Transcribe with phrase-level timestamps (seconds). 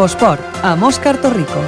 [0.00, 1.60] Infosport, amb Òscar Torrico.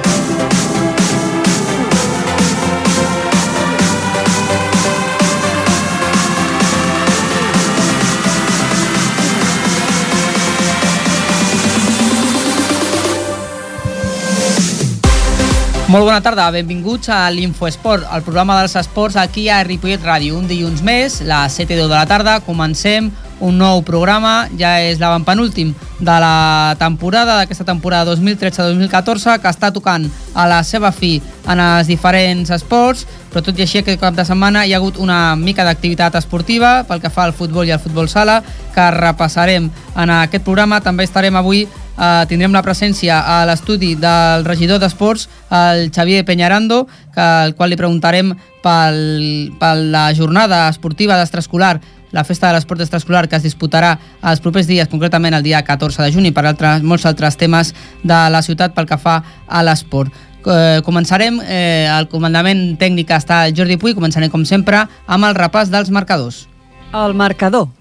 [15.93, 20.39] Molt bona tarda, benvinguts a l'Infoesport, el programa dels esports aquí a Ripollet Ràdio.
[20.41, 24.77] Un dilluns més, les 7 i 10 de la tarda, comencem un nou programa, ja
[24.83, 31.15] és l'avantpenúltim de la temporada, d'aquesta temporada 2013-2014, que està tocant a la seva fi
[31.49, 34.99] en els diferents esports, però tot i així aquest cap de setmana hi ha hagut
[35.01, 38.41] una mica d'activitat esportiva pel que fa al futbol i al futbol sala,
[38.75, 40.81] que repassarem en aquest programa.
[40.83, 46.85] També estarem avui eh, tindrem la presència a l'estudi del regidor d'Esports, el Xavier Peñarando,
[47.13, 51.79] que, al qual li preguntarem pel, per la jornada esportiva d'extraescolar
[52.13, 56.05] la festa de l'esport extraescolar que es disputarà els propers dies, concretament el dia 14
[56.05, 60.13] de juny, per altres, molts altres temes de la ciutat pel que fa a l'esport.
[60.43, 65.35] Eh, començarem, eh, el comandament tècnic està el Jordi Puy, començarem com sempre amb el
[65.35, 66.47] repàs dels marcadors.
[66.93, 67.71] El marcador.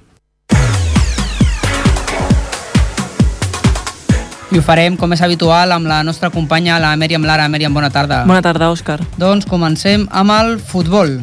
[4.53, 7.49] I ho farem, com és habitual, amb la nostra companya, la Mèriam Lara.
[7.49, 8.25] Mèriam, bona tarda.
[8.29, 9.01] Bona tarda, Òscar.
[9.17, 11.23] Doncs comencem amb el futbol.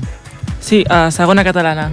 [0.60, 1.92] Sí, a segona catalana.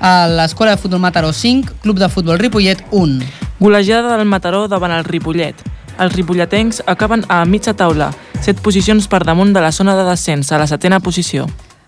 [0.00, 3.24] A l'Escola de Futbol Mataró 5, Club de Futbol Ripollet 1.
[3.58, 5.56] Golejada del Mataró davant el Ripollet.
[5.96, 8.10] Els ripolletencs acaben a mitja taula,
[8.44, 11.46] 7 posicions per damunt de la zona de descens, a la setena posició.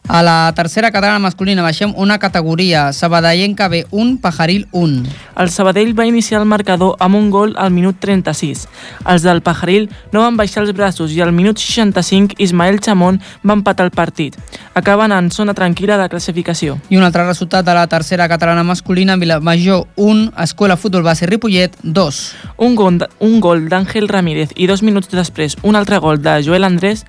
[0.09, 5.03] A la tercera catalana masculina baixem una categoria, Sabadellenca B1, Pajaril 1.
[5.37, 8.63] El Sabadell va iniciar el marcador amb un gol al minut 36.
[9.05, 13.59] Els del Pajaril no van baixar els braços i al minut 65 Ismael Chamón va
[13.59, 14.39] empatar el partit.
[14.73, 16.79] Acaben en zona tranquil·la de classificació.
[16.89, 21.77] I un altre resultat de la tercera catalana masculina, Vilamajor 1, Escola Futbol Base Ripollet
[21.83, 22.23] 2.
[22.65, 26.65] Un gol, un gol d'Àngel Ramírez i dos minuts després un altre gol de Joel
[26.65, 27.05] Andrés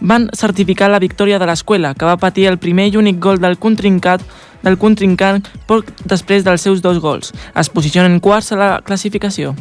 [0.00, 3.58] van certificar la victòria de l'escola, que va patir el primer i únic gol del
[3.58, 4.24] contrincat
[4.64, 7.34] del contrincant poc després dels seus dos gols.
[7.54, 9.54] Es posicionen quarts a la classificació.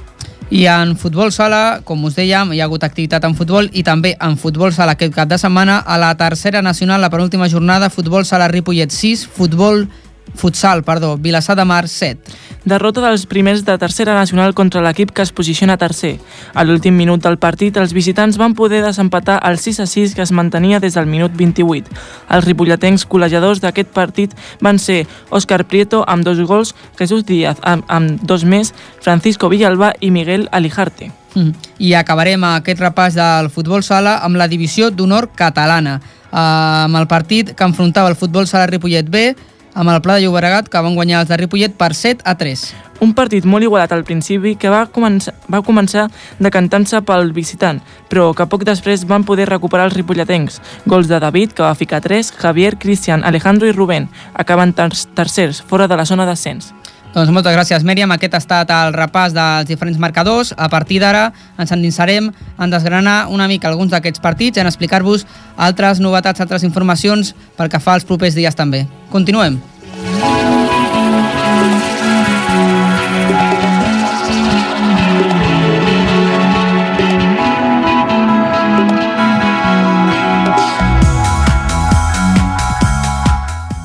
[0.54, 4.14] I en futbol sala, com us dèiem, hi ha hagut activitat en futbol i també
[4.22, 8.26] en futbol sala aquest cap de setmana a la tercera nacional, la penúltima jornada, futbol
[8.26, 9.88] sala Ripollet 6, futbol
[10.36, 12.20] futsal, perdó, Vilassar de Mar 7.
[12.66, 16.18] Derrota dels primers de tercera nacional contra l'equip que es posiciona tercer.
[16.54, 20.24] A l'últim minut del partit, els visitants van poder desempatar el 6 a 6 que
[20.24, 21.92] es mantenia des del minut 28.
[22.30, 27.84] Els ripolletens col·legiadors d'aquest partit van ser Òscar Prieto amb dos gols, Jesús Díaz amb,
[27.88, 31.12] amb dos més, Francisco Villalba i Miguel Alijarte.
[31.36, 31.52] Mm.
[31.82, 36.00] I acabarem aquest repàs del futbol sala amb la divisió d'honor catalana,
[36.32, 39.34] eh, amb el partit que enfrontava el futbol sala Ripollet B
[39.74, 42.64] amb el Pla de Llobregat, que van guanyar els de Ripollet per 7 a 3.
[43.04, 46.06] Un partit molt igualat al principi que va començar, va començar
[46.40, 50.62] decantant-se pel visitant, però que poc després van poder recuperar els ripolletens.
[50.86, 54.10] Gols de David, que va ficar 3, Javier, Cristian, Alejandro i Rubén.
[54.34, 56.72] Acaben ter tercers, fora de la zona d'ascens.
[57.14, 58.10] Doncs moltes gràcies, Mèriam.
[58.16, 60.54] Aquest ha estat el repàs dels diferents marcadors.
[60.58, 61.28] A partir d'ara
[61.62, 67.36] ens endinsarem en desgranar una mica alguns d'aquests partits en explicar-vos altres novetats, altres informacions
[67.58, 68.88] pel que fa als propers dies també.
[69.14, 69.62] Continuem.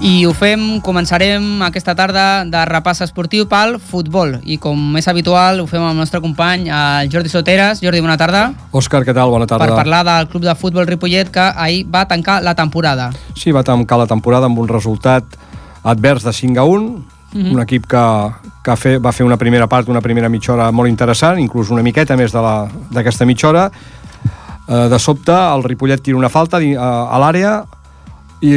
[0.09, 5.61] I ho fem, començarem aquesta tarda de repàs esportiu pel futbol i com és habitual
[5.61, 7.83] ho fem amb el nostre company el Jordi Soteres.
[7.85, 8.47] Jordi, bona tarda.
[8.73, 9.29] Òscar, què tal?
[9.35, 9.67] Bona tarda.
[9.69, 13.11] Per parlar del club de futbol Ripollet que ahir va tancar la temporada.
[13.37, 15.37] Sí, va tancar la temporada amb un resultat
[15.85, 17.05] advers de 5 a 1, mm
[17.35, 17.53] -hmm.
[17.53, 18.05] un equip que,
[18.65, 21.83] que fe, va fer una primera part, una primera mitja hora molt interessant, inclús una
[21.83, 23.71] miqueta més d'aquesta mitja hora.
[24.69, 27.65] Eh, de sobte, el Ripollet tira una falta a, a l'àrea
[28.43, 28.53] i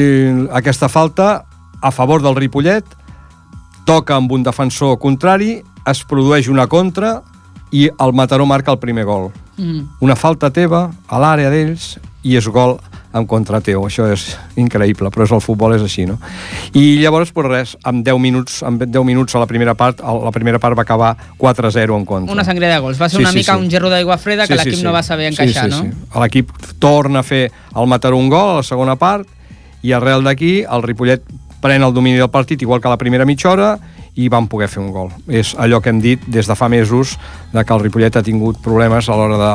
[0.51, 1.43] aquesta falta
[1.81, 2.85] a favor del Ripollet
[3.85, 7.21] toca amb un defensor contrari, es produeix una contra
[7.71, 9.31] i el Mataró marca el primer gol.
[9.57, 9.81] Mm.
[10.05, 12.77] Una falta teva a l'àrea d'ells i és gol
[13.17, 13.81] en contra teu.
[13.87, 16.19] Això és increïble, però és el futbol és així, no?
[16.77, 20.13] I llavors, pues res, amb 10 minuts, amb 10 minuts a la primera part, a
[20.13, 22.31] la primera part va acabar 4-0 en contra.
[22.37, 23.01] Una sangria de gols.
[23.01, 23.59] Va ser Sí, una sí, mica sí.
[23.65, 24.85] un gerro d'aigua freda que Sí, sí, l'equip sí.
[24.85, 25.91] no va saber encaixar, sí, sí, no?
[25.91, 26.19] Sí.
[26.21, 29.27] L'equip torna a fer el Mataró un gol a la segona part
[29.81, 31.23] i arrel d'aquí el Ripollet
[31.61, 33.75] pren el domini del partit igual que a la primera mitja hora
[34.15, 35.11] i van poder fer un gol.
[35.31, 37.15] És allò que hem dit des de fa mesos
[37.53, 39.51] de que el Ripollet ha tingut problemes a l'hora de,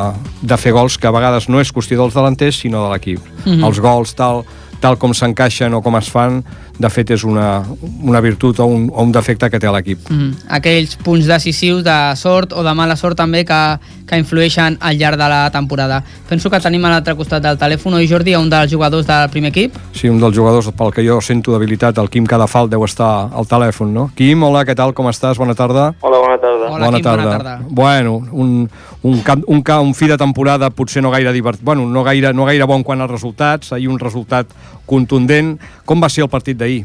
[0.49, 3.21] de fer gols que a vegades no és qüestió dels delanters sinó de l'equip.
[3.45, 3.65] Mhm.
[3.67, 4.45] Els gols tal
[4.81, 6.43] tal com s'encaixen o com es fan,
[6.79, 7.65] de fet és una,
[8.05, 10.09] una virtut o un, o un defecte que té l'equip.
[10.13, 10.49] Mm.
[10.59, 13.61] Aquells punts decisius de sort o de mala sort també que,
[14.09, 16.03] que influeixen al llarg de la temporada.
[16.29, 19.53] Penso que tenim a l'altre costat del telèfon, oi Jordi, un dels jugadors del primer
[19.55, 19.79] equip?
[19.97, 23.49] Sí, un dels jugadors pel que jo sento d'habilitat, el Quim Cadafal deu estar al
[23.49, 24.09] telèfon, no?
[24.17, 25.41] Quim, hola, què tal, com estàs?
[25.41, 25.93] Bona tarda.
[26.03, 26.36] Hola, bona
[26.67, 26.77] tarda.
[26.77, 27.25] Hola, bona, Quim, tarda.
[27.25, 27.59] bona tarda.
[27.71, 28.71] Bueno, un,
[29.03, 31.61] un, camp, un, camp, un fi de temporada potser no gaire divert...
[31.63, 34.47] bueno, no gaire, no gaire bon quan als resultats, ahir un resultat
[34.87, 35.57] contundent.
[35.85, 36.85] Com va ser el partit d'ahir?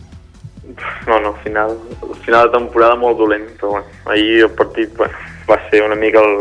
[1.08, 1.76] No, no, final,
[2.24, 5.14] final de temporada molt dolent, però bueno, ahir el partit bueno,
[5.50, 6.38] va ser una mica el,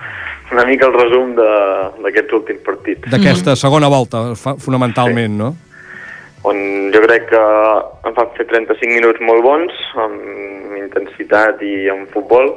[0.52, 5.54] una mica el resum de- d'aquests últims partits, D'aquesta segona volta, fonamentalment, no?
[6.46, 6.58] on
[6.94, 7.38] jo crec que
[8.06, 12.52] em van fer 35 minuts molt bons, amb intensitat i amb futbol,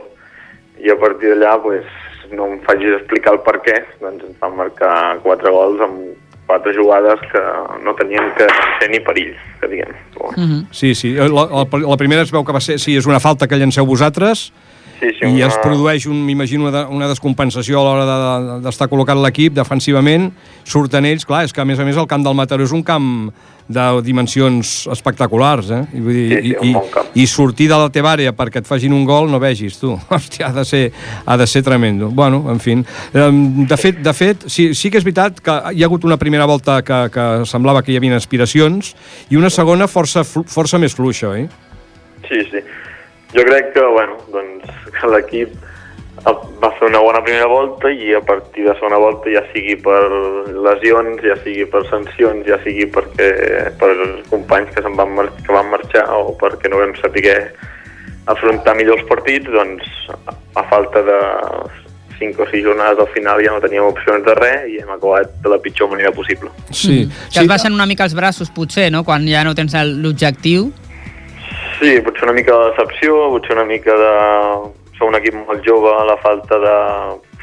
[0.79, 1.85] i a partir d'allà pues,
[2.31, 4.93] no em facis explicar el per què, doncs ens van marcar
[5.25, 6.17] quatre gols amb
[6.49, 7.41] quatre jugades que
[7.85, 8.47] no tenien que
[8.79, 9.91] ser ni perill, que diguem.
[10.35, 10.65] Mm -hmm.
[10.71, 11.13] Sí, sí.
[11.13, 12.79] La, la, la primera es veu que va ser...
[12.79, 14.51] Sí, és una falta que llanceu vosaltres
[14.99, 15.47] Sí, sí, i una...
[15.47, 20.29] es produeix, un, m'imagino, una, una descompensació a l'hora de- d'estar de, col·locat l'equip defensivament.
[20.67, 22.83] Surten ells, clar, és que a més a més el camp del Mataró és un
[22.83, 23.29] camp
[23.69, 25.83] de dimensions espectaculars, eh?
[25.93, 28.63] I, vull dir, Sí, sí, i, bon i, i sortir de la teva àrea perquè
[28.63, 29.93] et facin un gol, no vegis, tu.
[30.09, 30.81] Hòstia, ha de ser,
[31.25, 32.09] ha de ser tremendo.
[32.09, 32.75] Bueno, en fi.
[33.13, 36.49] De fet, de fet sí, sí que és veritat que hi ha hagut una primera
[36.49, 38.95] volta que, que semblava que hi havia aspiracions
[39.29, 41.45] i una segona força, força més fluixa, oi?
[42.27, 42.65] Sí, sí.
[43.35, 44.65] Jo crec que, bueno, doncs,
[44.95, 45.51] que l'equip
[46.25, 49.99] va fer una bona primera volta i a partir de segona volta ja sigui per
[50.65, 53.29] lesions, ja sigui per sancions, ja sigui perquè
[53.79, 53.91] per
[54.31, 55.13] companys que se'n van,
[55.45, 57.53] que van marxar o perquè no vam saber
[58.29, 59.85] afrontar millor els partits, doncs
[60.27, 61.19] a, a falta de
[62.19, 65.31] 5 o 6 jornades al final ja no teníem opcions de res i hem acabat
[65.39, 66.51] de la pitjor manera possible.
[66.75, 67.05] Sí.
[67.31, 70.67] Que et baixen una mica els braços, potser, no?, quan ja no tens el- l'objectiu.
[71.79, 74.13] Sí, potser una mica de decepció, potser una mica de...
[74.99, 76.75] Som un equip molt jove, la falta de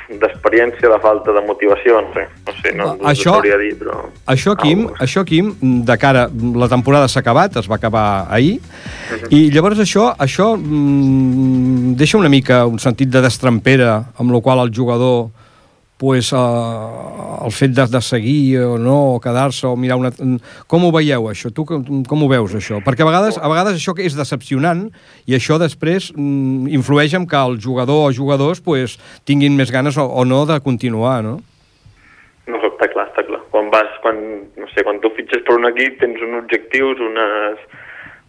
[0.06, 3.96] d'experiència, la falta de motivació, no sé, no sé, no, no Això- dir, però...
[4.30, 5.04] Això, Quim, Alguna cosa.
[5.04, 5.48] això, Quim,
[5.88, 6.28] de cara...
[6.54, 8.60] La temporada s'ha acabat, es va acabar ahir,
[9.34, 14.62] i llavors això, això mm, deixa una mica un sentit de destrempera, amb la qual
[14.62, 15.28] el jugador
[15.98, 20.12] pues, uh, el fet de, de seguir o no, o quedar-se o mirar una...
[20.68, 21.50] Com ho veieu, això?
[21.54, 22.82] Tu com, com ho veus, això?
[22.84, 24.86] Perquè a vegades, a vegades això és decepcionant
[25.26, 29.96] i això després mm, influeix en que el jugador o jugadors pues, tinguin més ganes
[29.96, 31.38] o, o no de continuar, no?
[32.46, 33.40] No, està clar, està clar.
[33.50, 34.20] Quan vas, quan,
[34.60, 37.62] no sé, quan tu fitxes per un equip tens uns objectius, unes,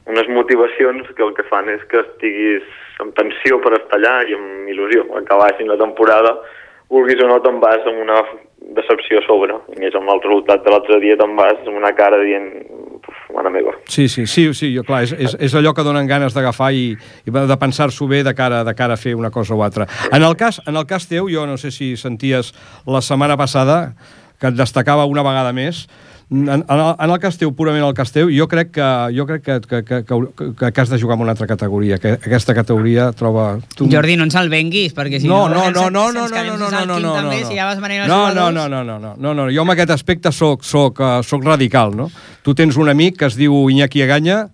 [0.08, 2.66] unes motivacions que el que fan és que estiguis
[3.04, 5.04] amb tensió per estar allà i amb il·lusió.
[5.20, 6.34] Acabassin la temporada,
[6.90, 8.22] vulguis o no, te'n vas amb una
[8.78, 9.56] decepció a sobre.
[9.76, 12.48] I més amb el resultat de l'altre dia te'n vas amb una cara dient,
[12.98, 13.74] "Uf, mare meva.
[13.86, 16.98] Sí, sí, sí, sí jo, clar, és, és, és allò que donen ganes d'agafar i,
[17.26, 19.88] i de pensar-s'ho bé de cara, de cara a fer una cosa o altra.
[20.12, 22.54] En el, cas, en el cas teu, jo no sé si senties
[22.86, 23.94] la setmana passada
[24.40, 25.88] que et destacava una vegada més,
[26.30, 29.26] en, en, el, en el cas teu, purament el cas teu, jo crec que, jo
[29.30, 32.54] crec que, que, que, que, que, has de jugar en una altra categoria, que aquesta
[32.54, 33.60] categoria troba...
[33.76, 33.88] Tu...
[33.92, 35.70] Jordi, no ens el venguis, perquè si no, no...
[35.72, 38.34] no, no, no, no, no, no, no, Quim no, també, no, si ja vas no,
[38.34, 41.48] no, no, no, no, no, no, no, jo en aquest aspecte soc, soc, uh, soc
[41.48, 42.12] radical, no?
[42.44, 44.48] Tu tens un amic que es diu Iñaki Aganya,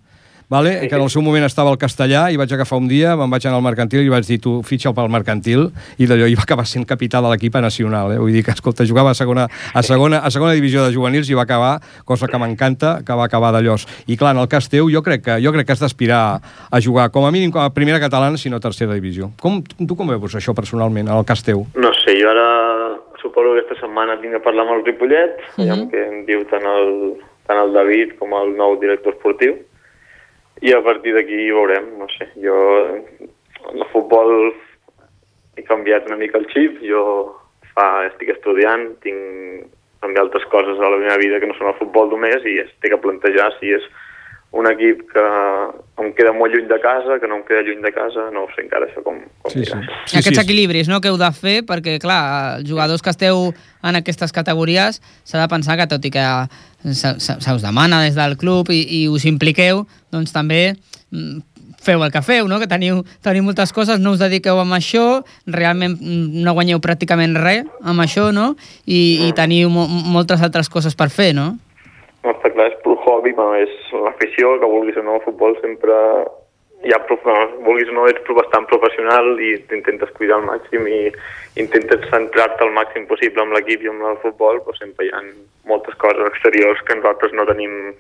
[0.54, 0.74] vale?
[0.88, 3.46] que en el seu moment estava al castellà i vaig agafar un dia, me'n vaig
[3.50, 6.66] anar al mercantil i vaig dir, tu fitxa'l pel mercantil i d'allò i va acabar
[6.70, 8.20] sent capità de l'equip nacional, eh?
[8.22, 11.34] vull dir que, escolta, jugava a segona, a segona, a segona divisió de juvenils i
[11.38, 13.88] va acabar, cosa que m'encanta, que va acabar d'allòs.
[14.08, 16.22] I clar, en el cas teu, jo crec que, jo crec que has d'aspirar
[16.70, 19.32] a jugar com a mínim com a primera catalana, si no tercera divisió.
[19.42, 21.66] Com, tu com veus això personalment, en el cas teu?
[21.76, 22.48] No sé, jo ara
[23.22, 25.66] suposo que aquesta setmana tinc de parlar amb el Ripollet, Mhm.
[25.70, 25.90] -huh.
[25.90, 27.16] que em diu tant el,
[27.48, 29.56] tant el David com el nou director esportiu,
[30.62, 32.58] i a partir d'aquí veurem, no sé, jo
[33.72, 34.54] en el futbol
[35.58, 37.04] he canviat una mica el xip, jo
[37.74, 39.70] fa, estic estudiant, tinc
[40.04, 42.96] també altres coses a la meva vida que no són el futbol només i estic
[42.96, 43.86] a plantejar si és
[44.54, 45.26] un equip que
[46.14, 48.50] em queda molt lluny de casa, que no em queda lluny de casa, no ho
[48.54, 49.72] sé encara això com, com Sí, sí.
[49.72, 49.80] dirà.
[50.06, 53.50] Sí, Aquests equilibris no, que heu de fer, perquè, clar, els jugadors que esteu
[53.84, 56.26] en aquestes categories s'ha de pensar que, tot i que
[56.94, 60.76] se, se, se us demana des del club i, i us impliqueu, doncs també
[61.10, 61.42] mm,
[61.84, 62.62] feu el que feu, no?
[62.62, 67.36] que teniu, teniu moltes coses, no us dediqueu amb això, realment mm, no guanyeu pràcticament
[67.42, 68.54] res amb això, no?
[68.86, 71.56] I, i teniu mo moltes altres coses per fer, no?
[72.24, 72.78] No, està clar, és
[73.14, 73.74] hobby, però és
[74.06, 75.98] l'afició, que vulguis o no, el futbol sempre
[76.84, 77.00] ja,
[77.64, 81.04] vulguis o no, ets bastant professional i t'intentes cuidar al màxim i
[81.62, 85.22] intentes centrar-te al màxim possible amb l'equip i amb el futbol, però sempre hi ha
[85.70, 87.94] moltes coses exteriors que nosaltres no tenim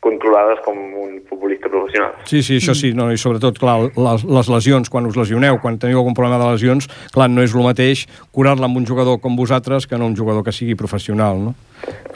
[0.00, 2.12] controlades com un futbolista professional.
[2.28, 5.78] Sí, sí, això sí, no, i sobretot, clar, les, les lesions, quan us lesioneu, quan
[5.82, 8.04] teniu algun problema de lesions, clar, no és el mateix
[8.34, 11.54] curar-la amb un jugador com vosaltres que no un jugador que sigui professional, no?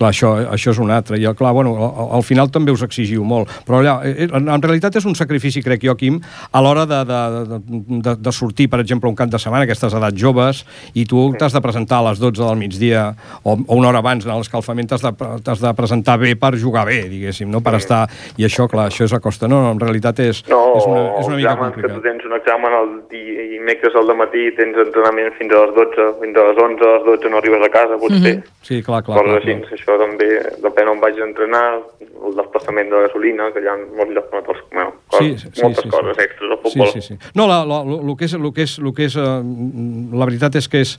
[0.01, 1.19] Clar, això, això és un altre.
[1.21, 3.51] I, clar, bueno, al, al final també us exigiu molt.
[3.67, 6.17] Però allà, eh, en, en realitat és un sacrifici, crec jo, Quim,
[6.53, 7.21] a l'hora de, de,
[8.07, 10.63] de, de sortir, per exemple, un cap de setmana, aquestes edats joves,
[10.97, 13.11] i tu t'has de presentar a les 12 del migdia
[13.43, 15.13] o, o una hora abans a l'escalfament, t'has de,
[15.51, 17.61] de presentar bé per jugar bé, diguéssim, no?
[17.61, 18.07] per estar...
[18.41, 19.49] I això, clar, això és a costa.
[19.51, 21.91] No, no en realitat és, no, és una, és una mica complicat.
[21.91, 26.09] que tu tens un examen el dimecres al matí, tens entrenament fins a les 12,
[26.23, 28.21] fins a les 11, a les 12 no arribes a casa, potser.
[28.21, 28.60] Mm -hmm.
[28.63, 29.17] Sí, clar, clar.
[29.23, 29.79] Coses clar, clar.
[29.79, 30.29] Això també
[30.61, 31.63] depèn on vaig entrenar,
[32.01, 34.61] el desplaçament de gasolina, que hi ha molts llocs.
[34.71, 36.27] Bueno, sí, sí, moltes sí, coses sí.
[36.27, 36.93] extres al futbol.
[36.93, 37.33] Sí, sí, sí.
[37.35, 39.41] No, la, la, el que és, el que és, el que és uh,
[40.13, 40.97] la veritat és que és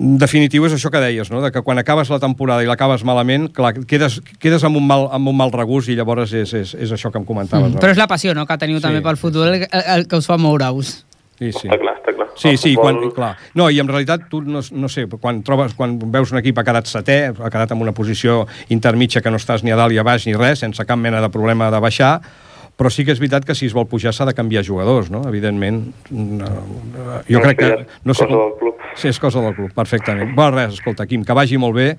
[0.00, 1.42] definitiu és això que deies, no?
[1.44, 5.06] de que quan acabes la temporada i l'acabes malament, clar, quedes, quedes amb, un mal,
[5.12, 7.68] amb un mal regús i llavors és, és, és això que em comentaves.
[7.68, 7.84] Mm, no?
[7.84, 8.46] Però és la passió no?
[8.48, 10.94] que teniu sí, també pel futbol el, el que us fa moure-us.
[11.40, 11.70] Sí, sí.
[11.70, 12.26] Està clar, està clar.
[12.36, 13.30] Sí, sí, quan, clar.
[13.56, 16.64] No, i en realitat tu, no, no sé, quan, trobes, quan veus un equip ha
[16.66, 20.02] quedat setè, ha quedat en una posició intermitja que no estàs ni a dalt ni
[20.02, 22.18] a baix ni res, sense cap mena de problema de baixar,
[22.80, 25.20] però sí que és veritat que si es vol pujar s'ha de canviar jugadors, no?
[25.28, 26.48] Evidentment, no,
[27.28, 27.70] jo no, crec que...
[28.08, 28.70] No sé, cosa del club.
[28.96, 30.32] Sí, és cosa del club, perfectament.
[30.34, 31.90] Bueno, res, escolta, Quim, que vagi molt bé,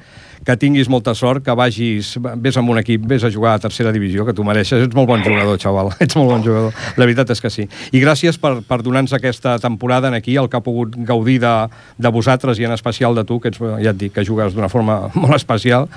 [0.46, 3.94] que tinguis molta sort, que vagis, vés amb un equip, vés a jugar a tercera
[3.94, 7.32] divisió, que tu mereixes, ets molt bon jugador, xaval, ets molt bon jugador, la veritat
[7.36, 7.68] és que sí.
[7.94, 11.54] I gràcies per, per donar-nos aquesta temporada en aquí, el que ha pogut gaudir de,
[12.02, 14.70] de vosaltres i en especial de tu, que ets, ja et dic, que jugues d'una
[14.72, 15.88] forma molt especial.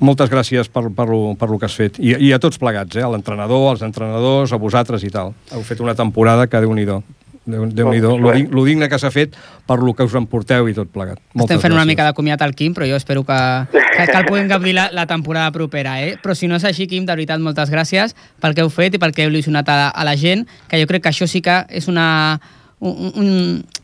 [0.00, 2.00] Moltes gràcies per, per, lo, per lo que has fet.
[2.00, 3.04] I, i a tots plegats, eh?
[3.04, 4.21] a l'entrenador, als entrenadors,
[4.52, 5.34] a vosaltres i tal.
[5.52, 7.02] Heu fet una temporada que Déu-n'hi-do.
[7.44, 9.34] déu nhi déu lo, lo digne que s'ha fet
[9.66, 11.18] per lo que us emporteu i tot plegat.
[11.34, 11.80] Moltes Estem fent gràcies.
[11.80, 13.38] una mica de comiat al Quim, però jo espero que,
[13.72, 15.96] que, que el puguem gaudir la, la temporada propera.
[16.06, 16.16] Eh?
[16.22, 18.98] Però si no és així, Quim, de veritat, moltes gràcies pel que heu fet i
[19.02, 21.64] pel que heu il·lusionat a, a la gent, que jo crec que això sí que
[21.68, 22.38] és una,
[22.82, 23.28] un, un,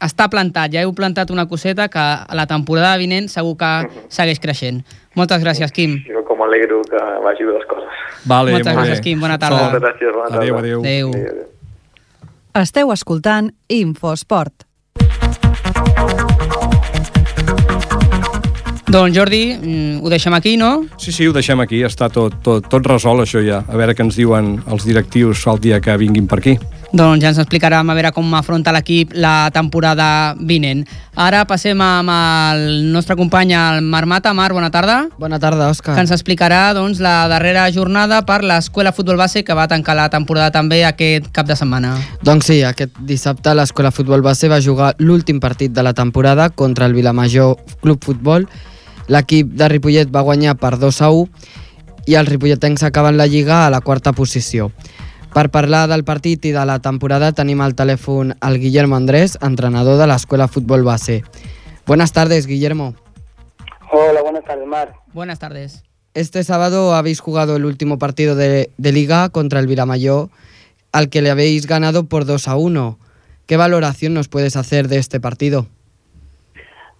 [0.02, 3.72] està plantat, ja heu plantat una coseta que a la temporada vinent segur que
[4.10, 4.82] segueix creixent.
[5.18, 6.00] Moltes gràcies, Quim.
[6.06, 8.02] Jo com alegro que vagi bé les coses.
[8.26, 9.04] Vale, Moltes molt gràcies, bé.
[9.06, 9.20] Quim.
[9.22, 9.68] Bona tarda.
[9.68, 10.42] Moltes gràcies, bona tarda.
[10.42, 10.80] Adéu, adéu.
[10.82, 11.12] Adéu.
[11.14, 11.54] adéu, adéu.
[12.58, 14.64] Esteu escoltant Infosport.
[18.88, 20.86] Doncs Jordi, mm, ho deixem aquí, no?
[20.96, 23.60] Sí, sí, ho deixem aquí, està tot, tot, tot resolt això ja.
[23.68, 26.56] A veure què ens diuen els directius el dia que vinguin per aquí.
[26.88, 30.86] Doncs ja ens explicarem a veure com afronta l'equip la temporada vinent.
[31.20, 32.62] Ara passem amb el
[32.94, 34.32] nostre company, el Marc Mata.
[34.32, 35.02] Marc, bona tarda.
[35.20, 35.92] Bona tarda, Òscar.
[35.92, 40.08] Que ens explicarà doncs, la darrera jornada per l'Escola Futbol Base que va tancar la
[40.08, 41.92] temporada també aquest cap de setmana.
[42.24, 46.88] Doncs sí, aquest dissabte l'Escola Futbol Base va jugar l'últim partit de la temporada contra
[46.88, 48.48] el Vilamajor Club Futbol.
[49.12, 51.28] L'equip de Ripollet va guanyar per 2 a 1
[52.08, 54.70] i els ripolletens acaben la Lliga a la quarta posició.
[55.34, 59.98] Per parlar del partit i de la temporada tenim al telèfon el Guillermo Andrés, entrenador
[60.00, 61.22] de l'Escuela Fútbol Base.
[61.86, 62.94] Buenas tardes, Guillermo.
[63.92, 64.94] Hola, buenas tardes, Mar.
[65.12, 65.84] Buenas tardes.
[66.14, 70.28] Este sábado habéis jugado el último partido de, de Liga contra el Viramayor,
[70.92, 72.98] al que le habéis ganado por 2 a 1.
[73.46, 75.66] ¿Qué valoración nos puedes hacer de este partido?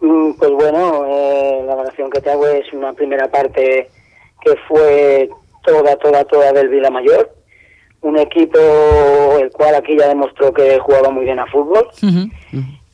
[0.00, 3.90] Mm, Pues bueno, eh, la valoración que te hago es una primera parte
[4.42, 5.28] que fue
[5.64, 7.34] toda, toda, toda del Vila Mayor.
[8.00, 8.58] Un equipo
[9.40, 11.88] el cual aquí ya demostró que jugaba muy bien a fútbol.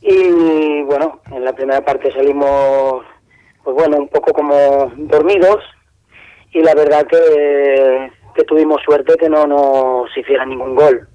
[0.01, 3.03] Y bueno, en la primera parte salimos,
[3.63, 5.63] pues bueno, un poco como dormidos.
[6.51, 11.07] Y la verdad que, que tuvimos suerte que no nos hiciera ningún gol.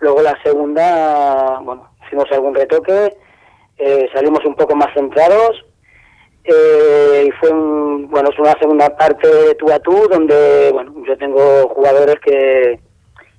[0.00, 3.16] Luego la segunda, bueno, hicimos algún retoque,
[3.78, 5.64] eh, salimos un poco más centrados.
[6.46, 11.16] eh, y fue un, bueno, es una segunda parte tú a tú donde, bueno, yo
[11.18, 12.78] tengo jugadores que,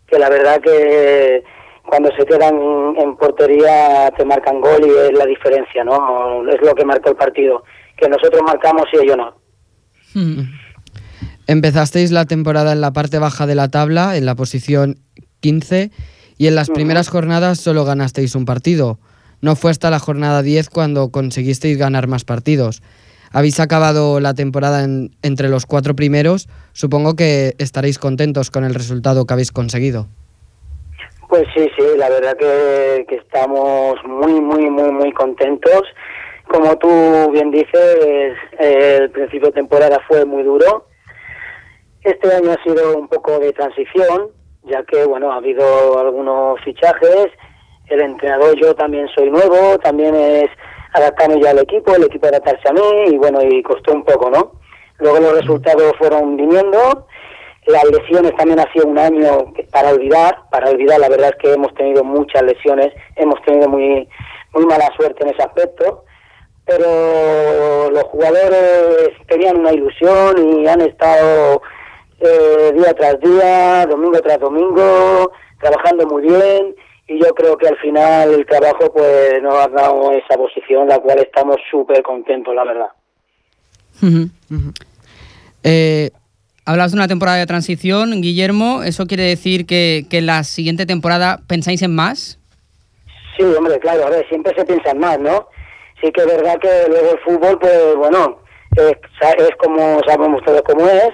[0.08, 1.44] que la verdad que
[1.86, 2.56] cuando se quedan
[2.98, 6.48] en portería te marcan gol y es la diferencia, ¿no?
[6.50, 7.64] Es lo que marcó el partido.
[7.96, 9.36] Que nosotros marcamos y ellos no.
[10.14, 10.42] Mm.
[11.48, 14.98] Empezasteis la temporada en la parte baja de la tabla, en la posición
[15.40, 15.92] 15,
[16.38, 19.00] y en las primeras jornadas solo ganasteis un partido.
[19.42, 22.82] No fue hasta la jornada 10 cuando conseguisteis ganar más partidos.
[23.32, 26.48] Habéis acabado la temporada en- entre los cuatro primeros.
[26.74, 30.08] Supongo que estaréis contentos con el resultado que habéis conseguido.
[31.30, 35.82] Pues sí, sí, la verdad que, que estamos muy, muy, muy, muy contentos.
[36.48, 36.88] Como tú
[37.34, 40.88] bien dices, el principio de temporada fue muy duro.
[42.04, 44.30] Este año ha sido un poco de transición
[44.64, 47.28] ya que, bueno, ha habido algunos fichajes,
[47.88, 50.50] el entrenador yo también soy nuevo, también es
[50.98, 54.30] adaptarme ya al equipo, el equipo adaptarse a mí, y bueno, y costó un poco,
[54.30, 54.54] ¿no?
[55.00, 57.08] Luego los resultados fueron viniendo,
[57.68, 61.54] las lesiones también ha sido un año para olvidar, para olvidar, la verdad es que
[61.54, 64.08] hemos tenido muchas lesiones, hemos tenido muy,
[64.54, 66.04] muy mala suerte en ese aspecto,
[66.66, 71.62] pero los jugadores tenían una ilusión y han estado
[72.20, 76.76] eh, día tras día, domingo tras domingo, trabajando muy bien
[77.08, 81.00] y yo creo que al final el trabajo pues nos ha dado esa posición, la
[81.00, 82.90] cual estamos súper contentos, la verdad.
[85.64, 86.12] Eh,
[86.68, 88.84] Hablas de una temporada de transición, Guillermo.
[88.84, 92.40] ¿Eso quiere decir que, que la siguiente temporada pensáis en más?
[93.38, 95.48] Sí, hombre, claro, a ver, siempre se piensa en más, ¿no?
[96.04, 98.42] Sí que es verdad que luego el fútbol, pues bueno,
[98.76, 98.98] es,
[99.38, 101.12] es como sabemos todos cómo es,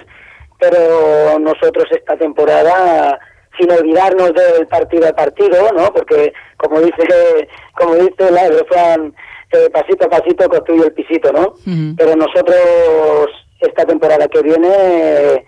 [0.58, 3.16] pero nosotros esta temporada,
[3.58, 5.92] sin olvidarnos del partido a partido, ¿no?
[5.92, 9.14] Porque como dice, como dice la refrán,
[9.52, 11.54] eh, pasito a pasito construye el pisito, ¿no?
[11.96, 13.30] Pero nosotros
[13.60, 15.44] esta temporada que viene, eh,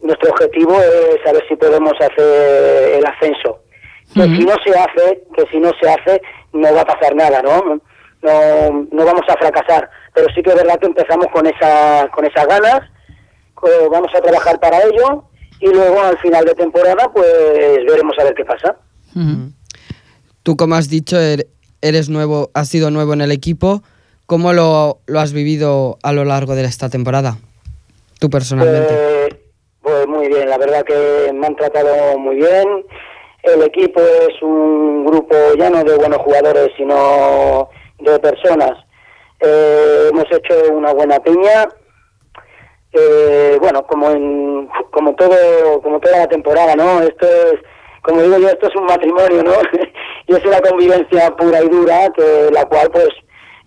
[0.00, 3.60] nuestro objetivo es saber si podemos hacer el ascenso.
[4.12, 6.22] Que si no se hace, que si no se hace,
[6.52, 7.80] no va a pasar nada, ¿no?
[8.22, 9.90] No, no vamos a fracasar.
[10.14, 12.82] Pero sí que es verdad que empezamos con esa, con esas ganas,
[13.90, 15.24] vamos a trabajar para ello
[15.60, 17.26] y luego al final de temporada pues
[17.86, 18.76] veremos a ver qué pasa.
[20.42, 21.46] Tú, como has dicho, er-
[21.80, 23.82] eres nuevo, has sido nuevo en el equipo.
[24.26, 27.38] ¿Cómo lo, lo has vivido a lo largo de esta temporada?
[28.18, 28.94] Tú personalmente.
[28.94, 29.36] Pues,
[29.82, 32.84] pues muy bien, la verdad que me han tratado muy bien.
[33.42, 37.68] El equipo es un grupo ya no de buenos jugadores, sino
[38.00, 38.72] de personas.
[39.40, 41.68] Eh, hemos hecho una buena piña.
[42.96, 47.00] Eh, bueno, como en, como todo, como toda la temporada, ¿no?
[47.00, 47.54] Esto es,
[48.02, 49.52] como digo yo, esto es un matrimonio, ¿no?
[50.28, 53.08] y es una convivencia pura y dura, que la cual, pues,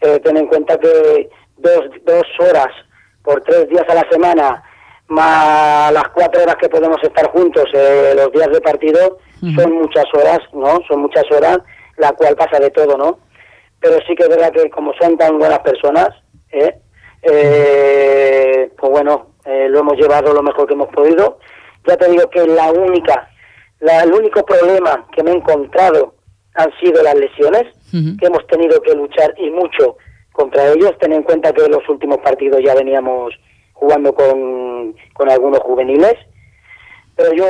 [0.02, 2.70] eh, ten en cuenta que dos, dos horas
[3.22, 4.64] por tres días a la semana,
[5.08, 9.18] más las cuatro horas que podemos estar juntos eh, los días de partido,
[9.56, 10.80] son muchas horas, ¿no?
[10.88, 11.60] Son muchas horas,
[11.98, 13.20] la cual pasa de todo, ¿no?
[13.82, 16.10] Pero sí que es verdad que como son tan buenas personas,
[16.52, 16.80] ¿eh?
[17.24, 17.87] Eh,
[18.80, 21.40] pues bueno, eh, lo hemos llevado lo mejor que hemos podido.
[21.88, 23.30] Ya te digo que la única,
[23.80, 26.16] la, el único problema que me he encontrado
[26.56, 27.64] han sido las lesiones,
[28.18, 29.98] que hemos tenido que luchar y mucho
[30.34, 30.92] contra ellos.
[31.00, 33.34] Ten en cuenta que los últimos partidos ya veníamos
[33.74, 36.16] jugando con, con algunos juveniles.
[37.16, 37.46] Pero yo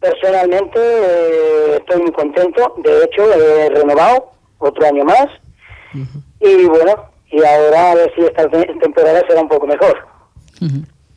[0.00, 2.74] personalmente eh, estoy muy contento.
[2.78, 5.26] De hecho, he renovado otro año más.
[6.40, 9.96] Y bueno, y ahora a ver si esta te- temporada será un poco mejor.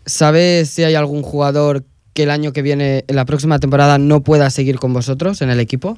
[0.06, 4.22] ¿Sabes si hay algún jugador que el año que viene, en la próxima temporada, no
[4.22, 5.98] pueda seguir con vosotros en el equipo?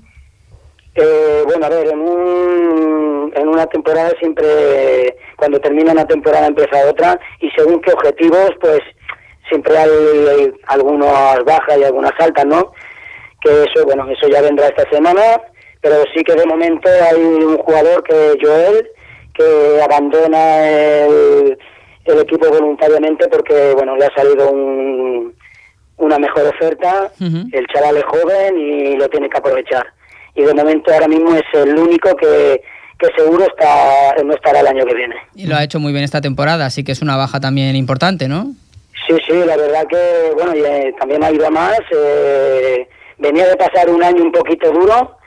[0.95, 6.89] Eh, bueno, a ver, en, un, en una temporada siempre, cuando termina una temporada empieza
[6.89, 8.79] otra y según qué objetivos, pues
[9.49, 12.71] siempre hay, hay algunas bajas y algunas altas, ¿no?
[13.41, 15.21] Que eso, bueno, eso ya vendrá esta semana,
[15.81, 18.89] pero sí que de momento hay un jugador que Joel,
[19.33, 21.57] que abandona el,
[22.05, 25.33] el equipo voluntariamente porque, bueno, le ha salido un,
[25.97, 29.85] una mejor oferta, el chaval es joven y lo tiene que aprovechar.
[30.35, 32.61] Y de momento ahora mismo es el único que,
[32.99, 35.15] que seguro está no estará el año que viene.
[35.35, 38.27] Y lo ha hecho muy bien esta temporada, así que es una baja también importante,
[38.27, 38.47] ¿no?
[39.07, 41.79] Sí, sí, la verdad que, bueno, y, eh, también ha ido a más.
[41.91, 42.87] eh,
[43.17, 45.17] venía de pasar un año un poquito duro.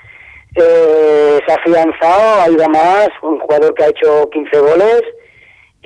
[0.57, 3.09] eh, se ha afianzado, ha ido a más.
[3.23, 5.03] Un jugador que ha hecho 15 goles.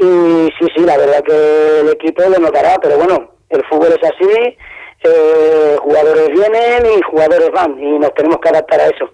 [0.02, 4.02] Y sí, sí, la verdad que el equipo lo notará, pero bueno, el fútbol es
[4.02, 4.56] así.
[5.04, 7.78] eh, jugadores vienen y jugadores van.
[7.82, 9.10] Y nos tenemos que adaptar a eso.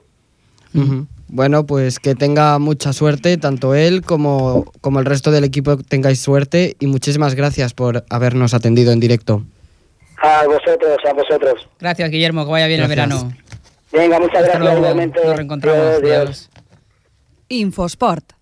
[1.31, 6.20] Bueno, pues que tenga mucha suerte, tanto él como, como el resto del equipo tengáis
[6.20, 9.42] suerte y muchísimas gracias por habernos atendido en directo.
[10.22, 11.68] A vosotros, a vosotros.
[11.81, 12.98] Gracias, Guillermo, que vaya bien Gracias.
[12.98, 13.33] el verano.
[13.92, 15.20] Venga, muchas Hasta gracias igualmente.
[15.24, 15.81] nos reencontramos.
[15.81, 16.20] Adiós, adiós.
[16.20, 16.51] Adiós.
[17.48, 18.33] Infosport.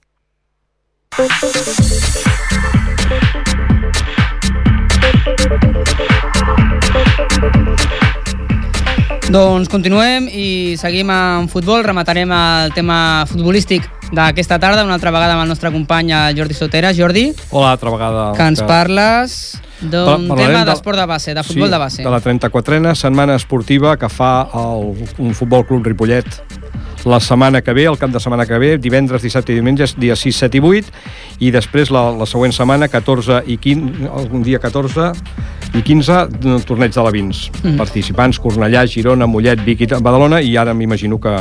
[9.27, 11.83] Doncs continuem i seguim amb futbol.
[11.85, 16.55] Rematarem el tema futbolístic d'aquesta tarda, una altra vegada amb el nostre company el Jordi
[16.55, 16.93] Sotera.
[16.95, 18.27] Jordi, Hola, altra vegada.
[18.37, 19.35] que ens parles
[19.81, 22.03] d'un tema de- d'esport de base, de futbol sí, de base.
[22.05, 26.25] de la 34a setmana esportiva que fa el, un futbol club Ripollet
[27.07, 30.17] la setmana que ve, el cap de setmana que ve, divendres, dissabte i diumenge, dia
[30.19, 30.91] 6, 7 i 8,
[31.47, 35.13] i després la, la següent setmana, 14 i 15, algun dia 14,
[35.79, 37.47] i 15 del torneig de la Vins.
[37.63, 37.79] Mm.
[37.79, 41.37] Participants, Cornellà, Girona, Mollet, Vic i Badalona, i ara m'imagino que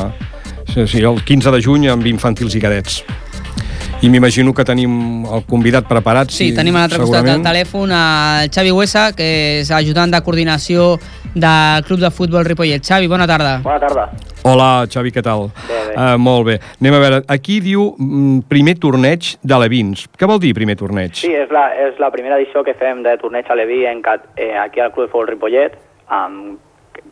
[0.72, 3.02] sí, sí, el 15 de juny amb infantils i cadets.
[4.04, 6.30] I m'imagino que tenim el convidat preparat.
[6.30, 9.28] Sí, tenim a l'altre costat del telèfon el Xavi Huesa, que
[9.62, 10.98] és ajudant de coordinació
[11.34, 12.84] del Club de Futbol Ripollet.
[12.86, 13.56] Xavi, bona tarda.
[13.64, 14.04] Bona tarda.
[14.46, 15.48] Hola, Xavi, què tal?
[15.66, 15.96] Bé, bé.
[15.96, 16.60] Uh, molt bé.
[16.84, 20.06] Anem a veure, aquí diu mm, primer torneig de l'Evins.
[20.20, 21.16] Què vol dir primer torneig?
[21.24, 24.28] Sí, és la, és la primera edició que fem de torneig a Leví en, cat-
[24.38, 25.80] eh, aquí al Club de Futbol Ripollet,
[26.14, 26.60] amb,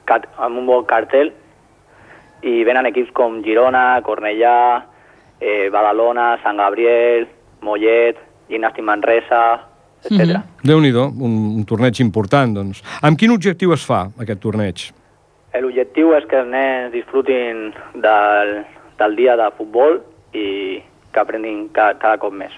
[0.06, 1.32] cat, amb un bon cartel,
[2.46, 4.84] i venen equips com Girona, Cornellà,
[5.44, 7.28] eh, Badalona, Sant Gabriel,
[7.64, 9.44] Mollet, Gimnàstic Manresa,
[10.04, 10.40] etc.
[10.64, 12.84] Déu-n'hi-do, un, un torneig important, doncs.
[13.04, 14.88] Amb quin objectiu es fa, aquest torneig?
[15.54, 17.68] L'objectiu és que els nens disfrutin
[18.02, 18.56] del,
[18.98, 20.00] del dia de futbol
[20.34, 20.82] i
[21.14, 22.56] que aprenguin cada, cada cop més.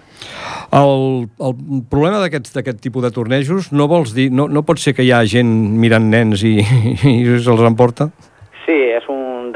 [0.72, 1.56] El, el
[1.92, 5.26] problema d'aquest tipus de tornejos no vols dir, no, no pot ser que hi ha
[5.28, 6.56] gent mirant nens i,
[7.12, 8.10] i se'ls emporta?
[8.64, 9.05] Sí, és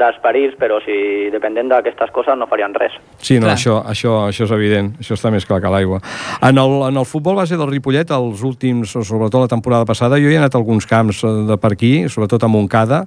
[0.00, 2.96] dels perills, però si depenent d'aquestes coses no farien res.
[3.18, 3.56] Sí, no, Clar.
[3.56, 6.00] això, això, això és evident, això està més clar que l'aigua.
[6.40, 10.32] En, el, en el futbol base del Ripollet, els últims, sobretot la temporada passada, jo
[10.32, 13.04] he anat a alguns camps eh, de per aquí, sobretot a Montcada,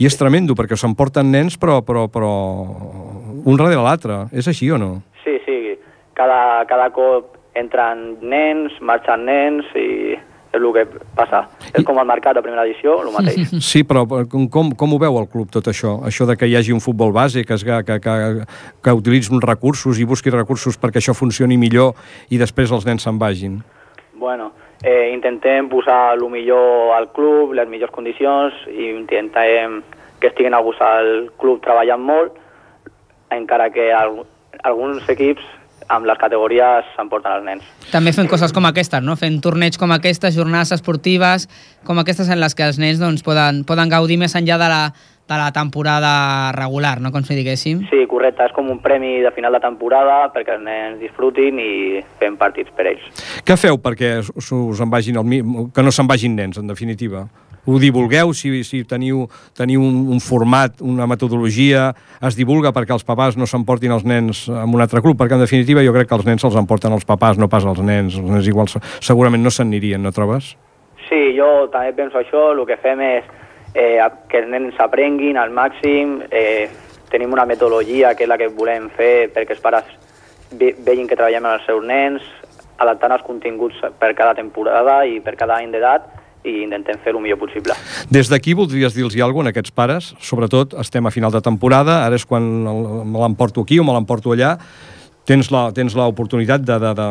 [0.00, 2.32] i és tremendo, perquè s'emporten nens, però, però, però
[3.44, 4.24] un darrere l'altre.
[4.34, 4.90] És així o no?
[5.22, 5.76] Sí, sí,
[6.18, 10.16] cada, cada cop entren nens, marxen nens i
[10.54, 10.84] és el que
[11.16, 11.44] passa.
[11.72, 13.52] És com el mercat de primera edició, el mateix.
[13.74, 15.96] Sí, però com, com, ho veu el club, tot això?
[16.06, 18.16] Això de que hi hagi un futbol base, que, es, que, que,
[18.84, 21.94] que utilitzi uns recursos i busqui recursos perquè això funcioni millor
[22.30, 23.58] i després els nens se'n vagin.
[24.14, 29.82] Bueno, eh, intentem posar el millor al club, les millors condicions, i intentem
[30.20, 32.38] que estiguin a gust al club treballant molt,
[33.34, 34.22] encara que al,
[34.62, 35.44] alguns equips
[35.88, 37.72] amb les categories s'emporten els nens.
[37.92, 39.16] També fent coses com aquestes, no?
[39.20, 41.48] Fent torneigs com aquestes, jornades esportives
[41.84, 44.82] com aquestes en les que els nens doncs, poden, poden gaudir més enllà de la,
[45.28, 47.12] de la temporada regular, no?
[47.12, 47.84] Com si diguéssim.
[47.90, 51.70] Sí, correcte, és com un premi de final de temporada perquè els nens disfrutin i
[52.20, 53.24] fem partits per ells.
[53.44, 57.26] Què feu perquè us, us en vagin el, que no se'n vagin nens, en definitiva?
[57.66, 59.22] Ho divulgueu, si, si teniu,
[59.56, 64.44] teniu un, un format, una metodologia, es divulga perquè els papàs no s'emportin els nens
[64.52, 67.06] a un altre club, perquè en definitiva jo crec que els nens se'ls emporten els
[67.08, 68.18] papàs, no pas els nens.
[68.20, 70.54] Els nens igual se- segurament no se'n anirien, no trobes?
[71.08, 73.24] Sí, jo també penso això, el que fem és
[73.74, 73.98] eh,
[74.28, 76.68] que els nens aprenguin al màxim, eh,
[77.10, 79.84] tenim una metodologia que és la que volem fer perquè els pares
[80.52, 82.22] ve vegin que treballem amb els seus nens,
[82.78, 86.08] adaptant els continguts per cada temporada i per cada any d'edat
[86.44, 87.76] i intentem fer el millor possible.
[88.12, 90.12] Des d'aquí voldries dir-los alguna a aquests pares?
[90.20, 94.32] Sobretot, estem a final de temporada, ara és quan me l'emporto aquí o me l'emporto
[94.32, 94.58] allà.
[95.24, 97.08] Tens l'oportunitat de, de, de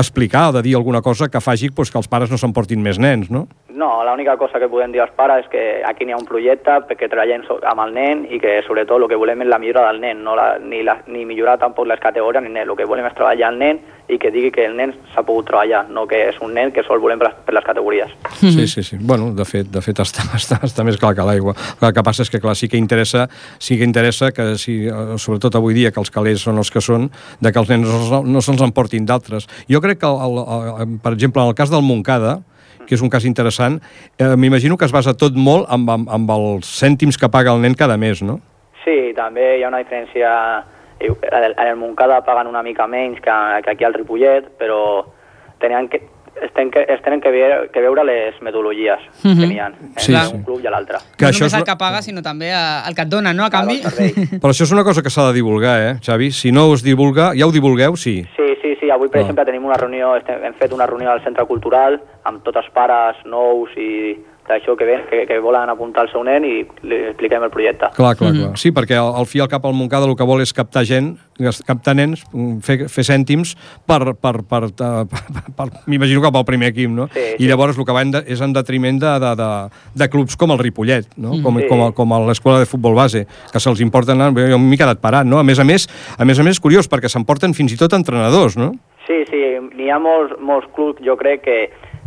[0.00, 3.00] explicar o de dir alguna cosa que faci pues, que els pares no s'emportin més
[3.00, 3.46] nens, no?
[3.76, 6.78] No, l'única cosa que podem dir als pares és que aquí n'hi ha un projecte
[6.88, 9.98] perquè treballem amb el nen i que sobretot el que volem és la millora del
[10.00, 12.64] nen, no la, ni, la, ni millorar tampoc les categories ni res.
[12.64, 15.48] El que volem és treballar el nen i que digui que el nen s'ha pogut
[15.50, 18.14] treballar, no que és un nen que sol volem per les, per les categories.
[18.40, 18.96] Sí, sí, sí.
[19.00, 21.52] Bueno, de fet, de fet està, està, està més clar que l'aigua.
[21.82, 23.26] El que passa és que, clar, sí que interessa,
[23.60, 26.80] sí que interessa que, si, eh, sobretot avui dia, que els calés són els que
[26.80, 27.10] són,
[27.44, 29.50] de que els nens no, se'ls- no se'ls emportin d'altres.
[29.68, 32.38] Jo crec que, el, el, el, per exemple, en el cas del Montcada,
[32.86, 33.80] que és un cas interessant,
[34.18, 37.60] eh, m'imagino que es basa tot molt amb, amb, amb els cèntims que paga el
[37.60, 38.40] nen cada mes, no?
[38.84, 40.64] Sí, també hi ha una diferència...
[41.00, 43.32] eh, En el, en Montcada paguen una mica menys que,
[43.64, 45.04] que aquí al Ripollet, però
[45.60, 45.98] tenien que,
[46.40, 49.48] es tenen que, es tenen que, veure, que veure les metodologies que Mhm.
[49.48, 50.34] n'hi ha Sí, entre sí.
[50.36, 50.98] un club i l'altre.
[51.16, 53.44] Que no això només és el que paga, sinó també el que et dona, no?
[53.44, 53.80] A canvi?
[54.40, 56.30] Però això és una cosa que s'ha de divulgar, eh, Xavi?
[56.30, 58.22] Si no us divulga, ja ho divulgueu, sí.
[58.36, 58.90] Sí, sí, sí.
[58.90, 59.22] Avui, per Ah.
[59.22, 62.70] exemple, tenim una reunió, estem, hem fet una reunió al Centre Cultural amb tots els
[62.70, 64.16] pares nous i
[64.48, 66.54] d'això que, ven, que, que volen apuntar el seu nen i
[66.86, 67.88] li expliquem el projecte.
[67.96, 68.50] Clar, clar, clar.
[68.60, 71.16] Sí, perquè al, al fi al cap al Montcada el que vol és captar gent,
[71.66, 73.56] captar nens, mm, fer, fer cèntims
[73.88, 74.92] per, per, per, per,
[75.58, 77.08] per m'imagino que pel primer equip, no?
[77.14, 77.50] Sí, I sí.
[77.50, 79.50] llavors el que va en de, és en detriment de, de, de,
[80.02, 81.34] de clubs com el Ripollet, no?
[81.42, 81.66] Com, Sí.
[81.70, 84.20] com, com a l'escola de futbol base, que se'ls importen...
[84.36, 85.38] Jo m'he quedat parat, no?
[85.40, 87.92] A més a més, a més a més, és curiós, perquè s'emporten fins i tot
[87.96, 88.74] entrenadors, no?
[89.06, 89.40] Sí, sí,
[89.76, 91.56] n'hi ha molts, molts clubs, jo crec que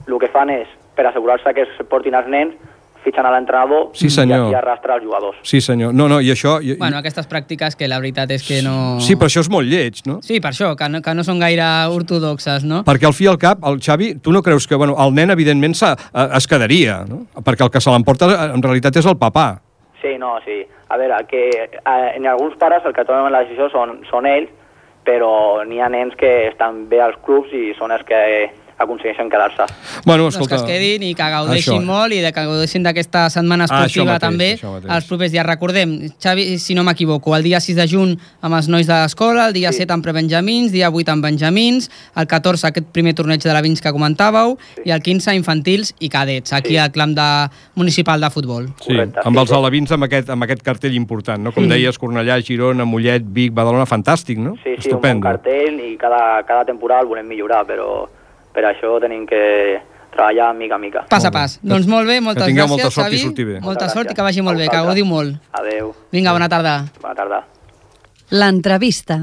[0.10, 0.70] el que fan és,
[1.00, 2.58] per assegurar-se que es portin els nens,
[3.00, 4.42] fitxen a l'entrenador Sí, senyor.
[4.42, 5.38] i aquí arrastra els jugadors.
[5.48, 5.94] Sí, senyor.
[5.96, 6.58] No, no, i això...
[6.60, 8.98] I, Bueno, aquestes pràctiques que la veritat és que no...
[9.00, 10.18] Sí, però això és molt lleig, no?
[10.22, 11.64] Sí, per això, que no, que no són gaire
[11.96, 12.82] ortodoxes, no?
[12.84, 15.32] Perquè al fi i al cap, el Xavi, tu no creus que bueno, el nen,
[15.32, 17.22] evidentment, s'ha- eh, es quedaria, no?
[17.40, 19.48] Perquè el que se l'emporta eh, en realitat és el papà.
[20.04, 20.60] Sí, no, sí.
[20.92, 24.52] A veure, que eh, en alguns pares el que tomen la decisió són, són ells,
[25.08, 28.20] però n'hi ha nens que estan bé als clubs i són els que
[28.80, 29.66] aconsegueixen quedar-se.
[30.06, 30.56] Bueno, Doncs que escolta...
[30.56, 31.86] es quedin i que gaudeixin Això.
[31.86, 34.50] molt i de que gaudeixin d'aquesta setmana Ah, esportiva mateix, també
[34.96, 35.46] els propers dies.
[35.46, 39.48] Recordem, Xavi, si no m'equivoco, el dia 6 de juny amb els nois de l'escola,
[39.48, 39.80] el dia Sí.
[39.84, 43.82] 7 amb prebenjamins, dia 8 amb benjamins, el 14 aquest primer torneig de la Vins
[43.82, 46.78] que comentàveu i el 15 infantils i cadets, aquí Sí.
[46.78, 48.68] al clam de, municipal de futbol.
[48.80, 49.56] Sí, Correcte, amb sí, els sí.
[49.56, 51.52] alevins amb aquest, amb aquest cartell important, no?
[51.52, 54.56] Com deies, Cornellà, Girona, Mollet, Vic, Badalona, fantàstic, no?
[54.56, 55.24] Sí, sí, un bon Estupendo.
[55.28, 58.08] cartell i cada, cada temporada el volem millorar, però
[58.60, 59.42] per això tenim que
[60.12, 61.06] treballar mica a mica.
[61.10, 61.58] Pas a pas.
[61.64, 63.24] Doncs molt bé, moltes tingueu gràcies, molta sort i Xavi.
[63.24, 63.58] surti bé.
[63.60, 65.40] Molta Moltes sort i que vagi molt bé, que gaudiu molt.
[65.62, 65.94] Adeu.
[66.12, 66.76] Vinga, bona tarda.
[67.02, 67.44] Bona tarda.
[68.36, 69.22] L'entrevista.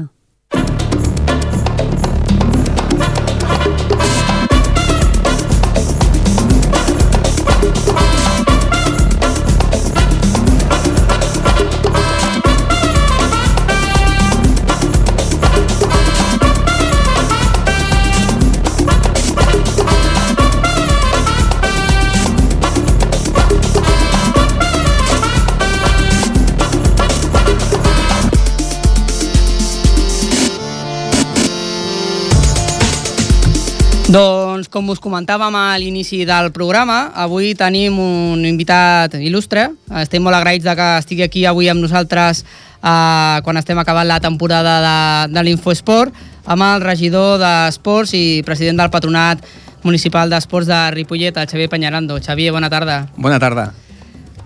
[34.07, 39.65] Doncs, com us comentàvem a l'inici del programa, avui tenim un invitat il·lustre.
[39.99, 44.21] Estem molt agraïts de que estigui aquí avui amb nosaltres eh, quan estem acabant la
[44.23, 46.15] temporada de, de l'Infoesport,
[46.47, 49.43] amb el regidor d'Esports i president del Patronat
[49.83, 52.21] Municipal d'Esports de Ripollet, el Xavier Peñarando.
[52.23, 53.01] Xavier, bona tarda.
[53.17, 53.73] Bona tarda.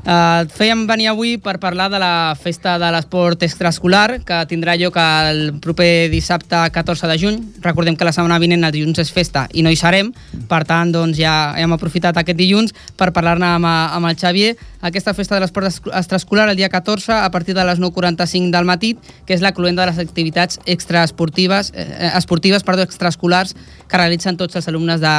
[0.01, 4.97] Uh, fèiem venir avui per parlar de la festa de l'esport extraescolar que tindrà lloc
[4.97, 7.37] el proper dissabte 14 de juny.
[7.61, 10.09] Recordem que la setmana vinent el dilluns és festa i no hi serem,
[10.49, 14.55] per tant doncs, ja hem aprofitat aquest dilluns per parlar-ne amb, amb el Xavier.
[14.81, 18.65] Aquesta festa de l'esport es- extraescolar el dia 14 a partir de les 9.45 del
[18.65, 23.55] matí, que és la cluenda de les activitats extraesportives, eh, esportives, perdó, extraescolars
[23.87, 25.13] que realitzen tots els alumnes de,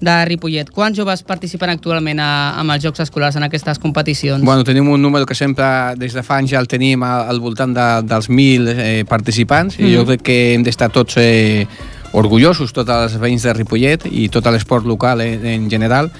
[0.00, 0.70] de Ripollet.
[0.70, 4.44] Quants joves participen actualment a, amb els Jocs Escolars en aquestes competicions?
[4.44, 5.64] Bueno, tenim un número que sempre
[5.96, 9.78] des de fa anys ja el tenim al, al voltant de, dels 1.000 eh, participants
[9.80, 10.06] i jo Mhm.
[10.06, 11.66] crec que hem d'estar tots eh,
[12.12, 16.10] orgullosos, tots els veïns de Ripollet i tot l'esport local en, en general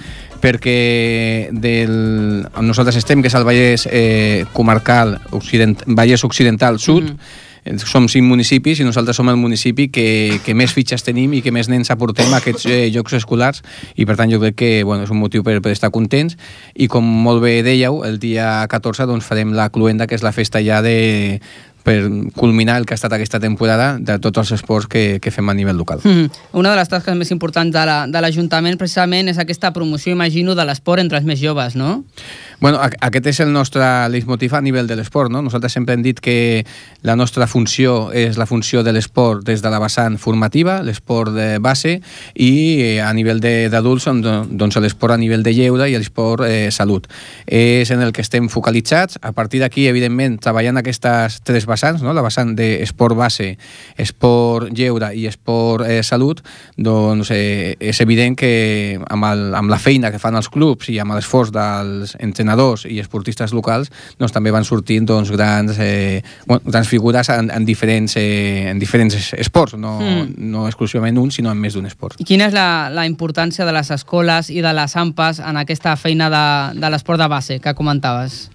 [0.46, 7.18] perquè del, nosaltres estem, que és el Vallès eh, comarcal, occident, Vallès Occidental Sud, Mhm.
[7.64, 11.42] eh, som cinc municipis i nosaltres som el municipi que, que més fitxes tenim i
[11.42, 13.64] que més nens aportem a aquests eh, jocs escolars
[13.96, 16.38] i per tant jo crec que bueno, és un motiu per, per estar contents
[16.74, 20.32] i com molt bé dèieu, el dia 14 doncs, farem la cluenda que és la
[20.32, 21.40] festa ja de
[21.86, 22.00] per
[22.34, 25.54] culminar el que ha estat aquesta temporada de tots els esports que, que fem a
[25.54, 26.00] nivell local.
[26.02, 26.26] Mm.
[26.58, 30.64] Una de les tasques més importants de la- l'Ajuntament precisament és aquesta promoció, imagino, de
[30.66, 32.02] l'esport entre els més joves, no?
[32.58, 35.42] Bueno, aquest és el nostre leitmotiv a nivell de l'esport, no?
[35.44, 36.64] Nosaltres sempre hem dit que
[37.04, 41.58] la nostra funció és la funció de l'esport des de la vessant formativa, l'esport de
[41.60, 41.98] base,
[42.32, 44.08] i eh, a nivell d'adults,
[44.48, 47.10] doncs l'esport a nivell de lleure i l'esport eh, salut.
[47.44, 49.20] És en el que estem focalitzats.
[49.20, 52.16] A partir d'aquí, evidentment, treballant aquestes tres vessants, no?
[52.16, 53.50] la vessant d'esport base,
[54.00, 56.40] esport lleure i esport eh, salut,
[56.76, 60.98] doncs eh, és evident que amb, el, amb la feina que fan els clubs i
[61.04, 62.45] amb l'esforç dels entrenadors
[62.86, 67.64] i esportistes locals doncs també van sortint doncs, grans, eh, bueno, grans figures en, en,
[67.64, 70.34] diferents, eh, en diferents esports, no, Mm.
[70.50, 72.20] no exclusivament un, sinó en més d'un esport.
[72.20, 75.96] I quina és la, la importància de les escoles i de les AMPAs en aquesta
[75.96, 78.50] feina de, de l'esport de base que comentaves?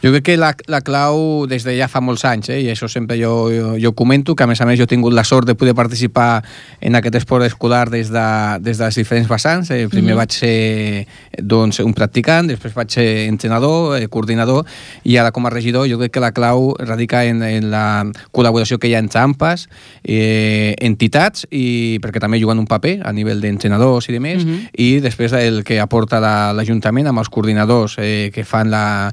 [0.00, 2.86] Jo crec que la, la clau des de ja fa molts anys, eh, i això
[2.86, 5.44] sempre jo, jo, jo comento, que a més a més jo he tingut la sort
[5.48, 6.44] de poder participar
[6.80, 8.26] en aquest esport escolar des de,
[8.62, 9.70] des de les diferents vessants.
[9.74, 10.18] Eh, primer Mhm.
[10.20, 11.06] vaig ser
[11.42, 14.64] doncs, un practicant, després vaig ser entrenador, eh, coordinador,
[15.02, 18.78] i ara com a regidor jo crec que la clau radica en, en la col·laboració
[18.78, 19.68] que hi ha entre AMPAs,
[20.04, 24.68] eh, entitats, i perquè també juguen un paper a nivell d'entrenadors i de més, Mhm.
[24.78, 29.12] i després el que aporta la- l'Ajuntament amb els coordinadors eh, que fan la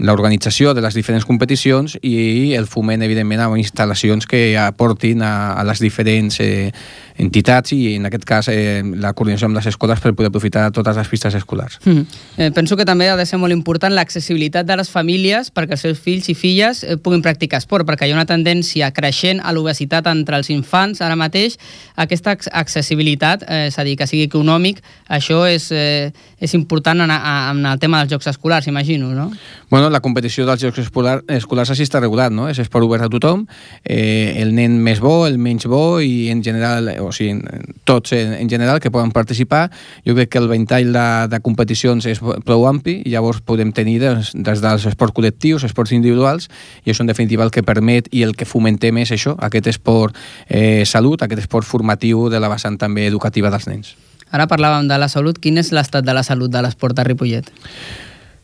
[0.00, 5.64] l'organització de les diferents competicions i el foment, evidentment, amb instal·lacions que aportin a, a
[5.68, 6.72] les diferents eh,
[7.20, 10.96] entitats i, en aquest cas, eh, la coordinació amb les escoles per poder aprofitar totes
[10.96, 11.78] les pistes escolars.
[11.84, 12.06] Mm.
[12.38, 15.84] Eh, penso que també ha de ser molt important l'accessibilitat de les famílies perquè els
[15.84, 19.52] seus fills i filles eh, puguin practicar esport, perquè hi ha una tendència creixent a
[19.52, 21.58] l'obesitat entre els infants ara mateix.
[22.00, 27.04] Aquesta ac- accessibilitat, eh, és a dir, que sigui econòmic, això és, eh, és important
[27.04, 29.30] en, en el tema dels jocs escolars, imagino, no?
[29.70, 32.48] Bueno, la competició dels Jocs escolar, Escolars així està regulat, no?
[32.50, 33.44] És esport obert a tothom,
[33.84, 37.38] eh, el nen més bo, el menys bo i en general, o sigui,
[37.84, 39.68] tots en, en general que poden participar.
[40.06, 44.00] Jo crec que el ventall de, de competicions és prou ampli i llavors podem tenir
[44.02, 46.48] des, des dels esports col·lectius, esports individuals
[46.84, 50.16] i això en definitiva el que permet i el que fomentem és això, aquest esport
[50.48, 53.96] eh, salut, aquest esport formatiu de la vessant també educativa dels nens.
[54.30, 55.38] Ara parlàvem de la salut.
[55.42, 57.50] Quin és l'estat de la salut de l'esport a Ripollet?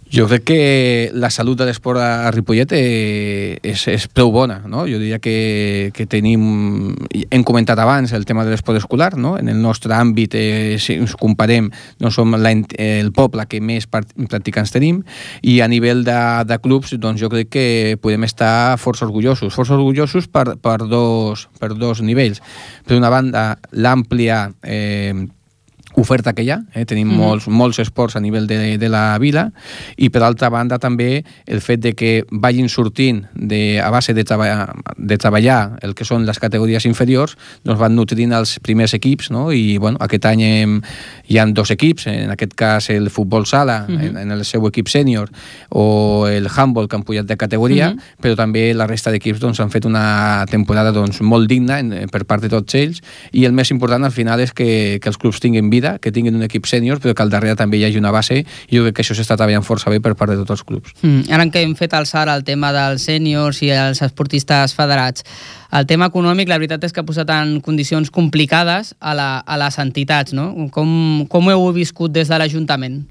[0.08, 4.84] Jo crec que la salut de l'esport a Ripollet eh, és, és prou bona, no?
[4.86, 6.94] Jo diria que, que tenim...
[7.10, 9.34] Hem comentat abans el tema de l'esport escolar, no?
[9.38, 13.90] En el nostre àmbit, eh, si ens comparem, no som la, el poble que més
[13.90, 15.02] practicants tenim
[15.42, 17.66] i a nivell de, de clubs, doncs jo crec que
[17.98, 19.58] podem estar força orgullosos.
[19.58, 22.42] Força orgullosos per, per, dos, per dos nivells.
[22.86, 24.44] Per una banda, l'àmplia...
[24.62, 25.26] Eh,
[25.96, 26.84] oferta que hi ha, eh?
[26.84, 29.46] tenim mm molts, molts esports a nivell de, de la vila
[29.96, 34.24] i per altra banda també el fet de que vagin sortint de, a base de,
[34.26, 39.30] treba, de treballar el que són les categories inferiors doncs van nutrint els primers equips
[39.32, 39.48] no?
[39.52, 40.76] i bueno, aquest any hem,
[41.26, 44.08] hi han dos equips, en aquest cas el futbol sala mm -hmm.
[44.10, 45.30] en, en el seu equip sènior
[45.70, 48.22] o el handball que han pujat de categoria mm -hmm.
[48.22, 52.24] però també la resta d'equips doncs, han fet una temporada doncs, molt digna en, per
[52.26, 55.40] part de tots ells i el més important al final és que, que els clubs
[55.40, 57.98] tinguin vida vida, que tinguin un equip sènior, però que al darrere també hi hagi
[57.98, 60.50] una base, i jo crec que això s'està treballant força bé per part de tots
[60.50, 60.94] els clubs.
[61.02, 65.24] Mm, ara que hem fet alçar el tema dels sèniors i els esportistes federats,
[65.72, 69.58] el tema econòmic, la veritat és que ha posat en condicions complicades a, la, a
[69.60, 70.52] les entitats, no?
[70.72, 73.04] Com, com ho heu viscut des de l'Ajuntament?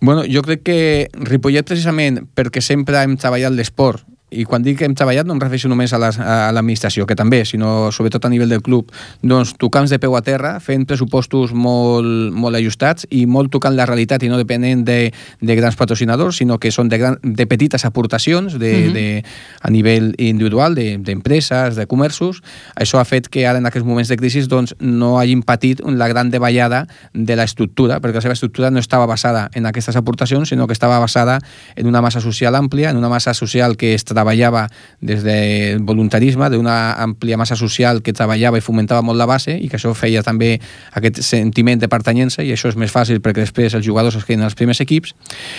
[0.00, 0.78] Bueno, jo crec que
[1.24, 5.40] Ripollet, precisament, perquè sempre hem treballat l'esport i quan dic que hem treballat no em
[5.40, 8.90] refereixo només a l'administració, la, que també, sinó sobretot a nivell del club,
[9.22, 13.86] doncs tocant de peu a terra, fent pressupostos molt, molt ajustats i molt tocant la
[13.86, 17.86] realitat i no depenent de, de grans patrocinadors, sinó que són de, gran, de petites
[17.86, 18.88] aportacions de, mhm.
[18.88, 18.92] -huh.
[18.94, 19.24] de,
[19.62, 22.42] a nivell individual, d'empreses, de, de comerços.
[22.74, 26.08] Això ha fet que ara en aquests moments de crisi doncs, no hagin patit la
[26.08, 30.66] gran davallada de l'estructura, perquè la seva estructura no estava basada en aquestes aportacions, sinó
[30.66, 31.38] que estava basada
[31.76, 34.66] en una massa social àmplia, en una massa social que està treballava
[35.00, 39.68] des del voluntarisme, d'una àmplia massa social que treballava i fomentava molt la base i
[39.68, 40.56] que això feia també
[40.96, 44.44] aquest sentiment de pertanyença i això és més fàcil perquè després els jugadors es queden
[44.46, 45.14] als primers equips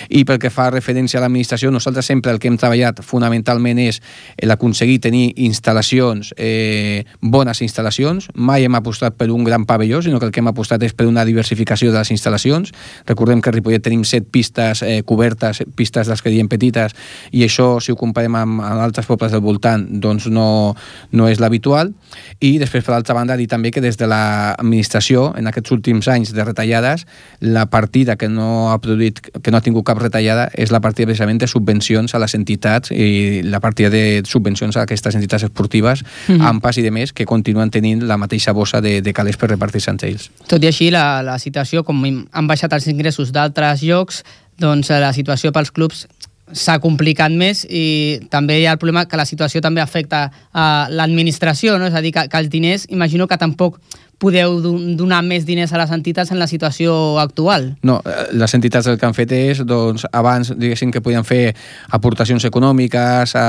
[0.08, 4.00] i pel que fa referència a l'administració, nosaltres sempre el que hem treballat fonamentalment és
[4.42, 10.26] l'aconseguir tenir instal·lacions, eh, bones instal·lacions, mai hem apostat per un gran pavelló, sinó que
[10.26, 12.72] el que hem apostat és per una diversificació de les instal·lacions.
[13.06, 16.96] Recordem que a Ripollet tenim set pistes eh, cobertes, pistes dels que diem petites,
[17.32, 20.74] i això, si ho comparem amb amb, amb altres pobles del voltant doncs no,
[21.12, 21.92] no és l'habitual
[22.40, 26.32] i després per l'altra banda dir també que des de l'administració en aquests últims anys
[26.34, 27.04] de retallades
[27.44, 31.10] la partida que no ha produït que no ha tingut cap retallada és la partida
[31.10, 36.02] precisament de subvencions a les entitats i la partida de subvencions a aquestes entitats esportives
[36.02, 36.48] mm -hmm.
[36.48, 39.90] AMPAs i de més que continuen tenint la mateixa bossa de, de calés per repartir-se
[39.90, 40.30] entre ells.
[40.46, 44.24] Tot i així la, la situació com han baixat els ingressos d'altres llocs
[44.58, 46.06] doncs la situació pels clubs
[46.52, 50.88] s'ha complicat més i també hi ha el problema que la situació també afecta a
[50.90, 51.88] l'administració, no?
[51.88, 53.80] és a dir, que, que els diners, imagino que tampoc
[54.18, 54.58] podeu
[54.98, 57.70] donar més diners a les entitats en la situació actual.
[57.86, 61.54] No, eh, les entitats el que han fet és, doncs, abans, diguéssim, que podien fer
[61.94, 63.46] aportacions econòmiques a,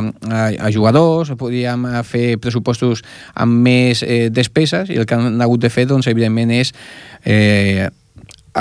[0.00, 3.04] a, a jugadors, podíem fer pressupostos
[3.34, 6.72] amb més eh, despeses, i el que han hagut de fer, doncs, evidentment, és
[7.24, 7.90] eh,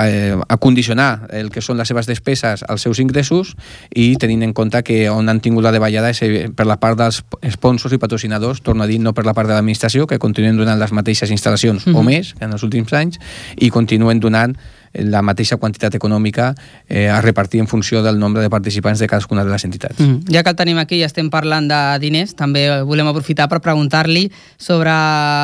[0.04, 3.56] eh, a condicionar el que són les seves despeses als seus ingressos
[3.94, 7.00] i tenint en compte que on han tingut la davallada és eh, per la part
[7.00, 7.22] dels
[7.56, 10.80] sponsors i patrocinadors, torno a dir, no per la part de l'administració, que continuen donant
[10.80, 12.00] les mateixes instal·lacions mm -hmm.
[12.00, 13.20] o més que en els últims anys
[13.58, 14.56] i continuen donant
[14.96, 16.54] la mateixa quantitat econòmica
[16.88, 20.00] eh, a repartir en funció del nombre de participants de cadascuna de les entitats.
[20.00, 20.32] Mm.
[20.32, 24.30] Ja que el tenim aquí i estem parlant de diners, també volem aprofitar per preguntar-li
[24.58, 24.94] sobre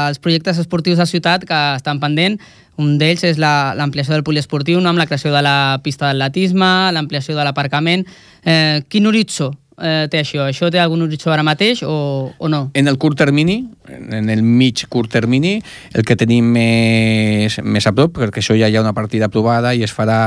[0.08, 2.40] els projectes esportius de ciutat que estan pendent.
[2.82, 7.38] Un d'ells és l'ampliació la, del poliesportiu, amb la creació de la pista d'atletisme, l'ampliació
[7.38, 8.08] de l'aparcament.
[8.44, 10.46] Eh, quin horitzó eh, té això?
[10.48, 12.70] Això té algun horitzó ara mateix o, o no?
[12.78, 13.58] En el curt termini,
[13.90, 15.56] en el mig curt termini,
[15.98, 19.74] el que tenim més, més a prop, perquè això ja hi ha una partida aprovada
[19.76, 20.20] i es farà,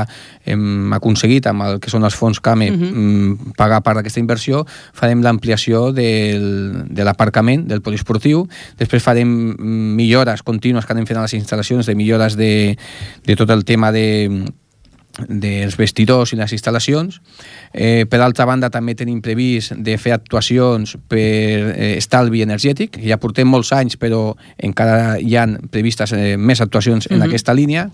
[0.45, 2.91] hem aconseguit amb el que són els fons CAME uh -huh.
[2.95, 9.55] Mm, pagar part d'aquesta inversió, farem l'ampliació de l'aparcament del poliesportiu, després farem
[9.95, 12.77] millores contínues que anem fent a les instal·lacions, de millores de,
[13.25, 14.29] de tot el tema de
[15.27, 17.19] dels vestidors i les instal·lacions.
[17.73, 22.99] Eh, per altra banda, també tenim previst de fer actuacions per eh, estalvi energètic.
[23.03, 27.27] Ja portem molts anys, però encara hi han previstes eh, més actuacions en uh -huh.
[27.27, 27.89] aquesta línia.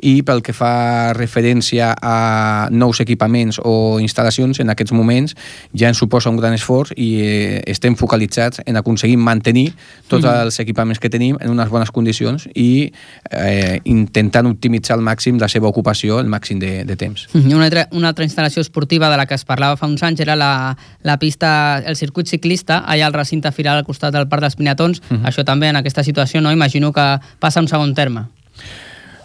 [0.00, 5.34] I pel que fa referència a nous equipaments o instal·lacions, en aquests moments
[5.74, 9.72] ja ens suposa un gran esforç i eh, estem focalitzats en aconseguir mantenir
[10.06, 10.42] tots uh -huh.
[10.44, 12.92] els equipaments que tenim en unes bones condicions i
[13.30, 17.28] eh, intentant optimitzar al màxim la seva ocupació, el màxim de, de temps.
[17.34, 20.36] Una altra, una altra instal·lació esportiva de la que es parlava fa uns anys era
[20.36, 24.56] la, la pista, el circuit ciclista, allà al recinte firal al costat del Parc dels
[24.56, 25.00] Pinatons.
[25.00, 25.28] Uh -huh.
[25.28, 26.52] Això també en aquesta situació, no?
[26.52, 28.26] Imagino que passa un segon terme.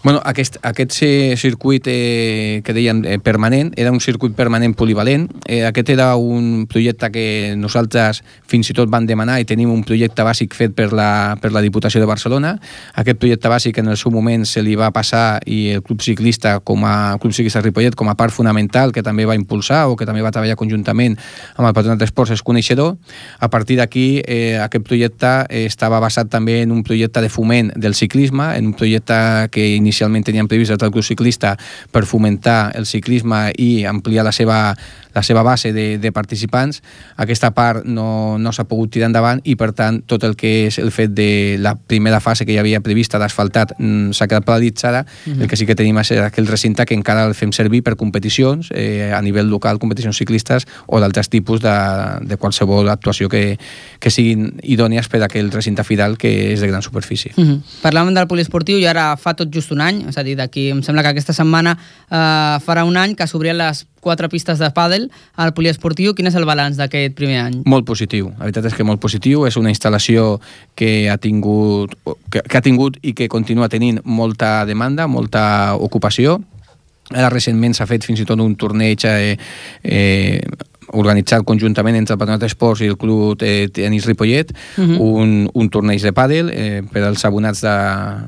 [0.03, 0.91] Bueno, aquest, aquest
[1.39, 5.29] circuit eh, que deien eh, permanent era un circuit permanent polivalent.
[5.47, 8.19] Eh, aquest era un projecte que nosaltres
[8.51, 11.61] fins i tot van demanar i tenim un projecte bàsic fet per la, per la
[11.63, 12.51] Diputació de Barcelona.
[12.99, 16.57] Aquest projecte bàsic en el seu moment se li va passar i el Club Ciclista
[16.59, 20.03] com a Club Ciclista Ripollet com a part fonamental que també va impulsar o que
[20.03, 21.15] també va treballar conjuntament
[21.55, 22.97] amb el Patronat d'Esports és coneixedor.
[23.39, 27.71] A partir d'aquí eh, aquest projecte eh, estava basat també en un projecte de foment
[27.79, 31.53] del ciclisme, en un projecte que inicialment inicialment tenien previst el club ciclista
[31.93, 34.73] per fomentar el ciclisme i ampliar la seva,
[35.13, 36.81] la seva base de, de participants.
[37.17, 40.79] Aquesta part no, no s'ha pogut tirar endavant i, per tant, tot el que és
[40.81, 45.03] el fet de la primera fase que hi havia prevista d'asfaltat mm, s'ha quedat paralitzada.
[45.03, 45.41] Mm -hmm.
[45.41, 48.69] El que sí que tenim és aquell recinte que encara el fem servir per competicions
[48.71, 51.75] eh, a nivell local, competicions ciclistes o d'altres tipus de,
[52.21, 53.57] de qualsevol actuació que,
[53.99, 57.31] que siguin idònies per a aquell recinte final que és de gran superfície.
[57.35, 57.61] Mm -hmm.
[57.81, 60.81] Parlàvem del poliesportiu i ara fa tot just un any, és a dir, d'aquí em
[60.81, 61.77] sembla que aquesta setmana
[62.11, 66.13] eh, farà un any que s'obrien les quatre pistes de pàdel al poliesportiu.
[66.13, 67.61] Quin és el balanç d'aquest primer any?
[67.69, 68.29] Molt positiu.
[68.37, 69.47] La veritat és que molt positiu.
[69.49, 70.37] És una instal·lació
[70.79, 71.95] que ha tingut,
[72.29, 75.45] que, que ha tingut i que continua tenint molta demanda, molta
[75.79, 76.41] ocupació.
[77.13, 79.35] Ara recentment s'ha fet fins i tot un torneig eh,
[79.83, 80.39] eh,
[80.93, 84.97] organitzat conjuntament entre el Patronat d'Esports i el Club eh, Tenis Ripollet uh -huh.
[84.99, 87.75] un, un torneig de pàdel eh, per als abonats de,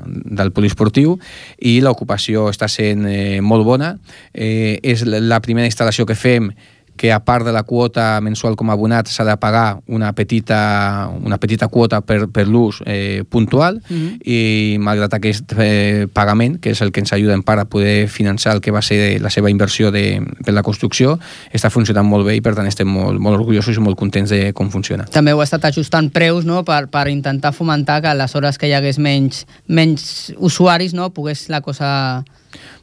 [0.06, 1.18] del poliesportiu
[1.58, 3.98] i l'ocupació està sent eh, molt bona.
[4.32, 6.50] Eh, és la primera instal·lació que fem
[6.96, 11.10] que a part de la quota mensual com a abonat s'ha de pagar una petita,
[11.22, 14.18] una petita quota per, per l'ús eh, puntual mm -hmm.
[14.24, 18.08] i malgrat aquest eh, pagament, que és el que ens ajuda en part a poder
[18.08, 21.18] finançar el que va ser la seva inversió de, per la construcció,
[21.52, 24.52] està funcionant molt bé i per tant estem molt, molt orgullosos i molt contents de
[24.52, 25.04] com funciona.
[25.04, 26.64] També heu estat ajustant preus no?
[26.64, 31.10] per, per intentar fomentar que a les hores que hi hagués menys, menys usuaris no?
[31.10, 32.24] pogués la cosa...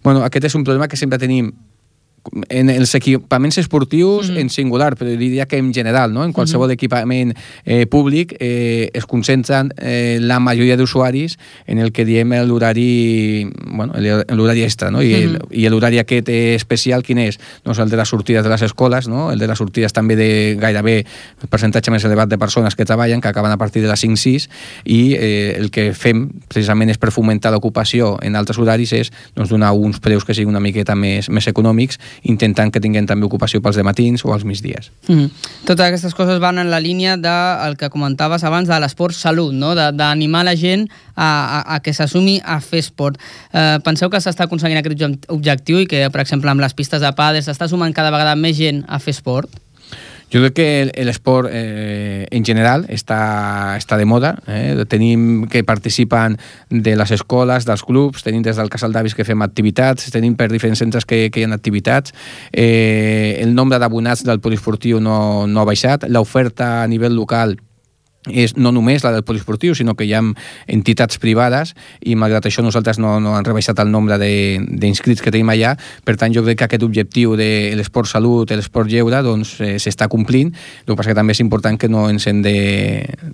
[0.04, 1.54] Bueno, aquest és un problema que sempre tenim
[2.50, 4.40] en els equipaments esportius mm -hmm.
[4.40, 6.24] en singular, però diria que en general, no?
[6.24, 6.74] en qualsevol mm -hmm.
[6.74, 13.50] equipament eh, públic eh, es concentren eh, la majoria d'usuaris en el que diem l'horari
[13.66, 13.94] bueno,
[14.30, 15.02] l'horari extra, no?
[15.02, 15.48] I, mm -hmm.
[15.52, 17.40] i l'horari aquest especial quin és?
[17.64, 19.32] Doncs el de les sortides de les escoles, no?
[19.32, 21.06] el de les sortides també de gairebé
[21.42, 24.50] el percentatge més elevat de persones que treballen, que acaben a partir de les 5-6,
[24.86, 29.50] i eh, el que fem precisament és per fomentar l'ocupació en altres horaris és doncs,
[29.50, 33.62] donar uns preus que siguin una miqueta més, més econòmics intentant que tinguem també ocupació
[33.62, 34.92] pels matins o als migdies.
[35.08, 35.30] Mm -hmm.
[35.66, 39.76] Totes aquestes coses van en la línia del que comentaves abans de l'esport salut, no?
[39.76, 43.18] d'animar la gent a, a, a que s'assumi a fer esport.
[43.54, 47.12] Eh, penseu que s'està aconseguint aquest objectiu i que, per exemple, amb les pistes de
[47.14, 49.50] pades s'està sumant cada vegada més gent a fer esport?
[50.34, 54.32] Jo crec que l'esport eh, en general està, està de moda.
[54.50, 54.74] Eh?
[54.90, 56.40] Tenim que participen
[56.74, 60.50] de les escoles, dels clubs, tenim des del Casal d'Avis que fem activitats, tenim per
[60.50, 62.16] diferents centres que, que hi ha activitats.
[62.50, 66.10] Eh, el nombre d'abonats del poliesportiu no, no ha baixat.
[66.10, 67.54] L'oferta a nivell local
[68.30, 70.22] és no només la del poliesportiu, sinó que hi ha
[70.72, 75.52] entitats privades i malgrat això nosaltres no, no han rebaixat el nombre d'inscrits que tenim
[75.52, 79.76] allà, per tant jo crec que aquest objectiu de l'esport salut, l'esport lleure, doncs eh,
[79.82, 82.58] s'està complint, el que passa que també és important que no ens hem de,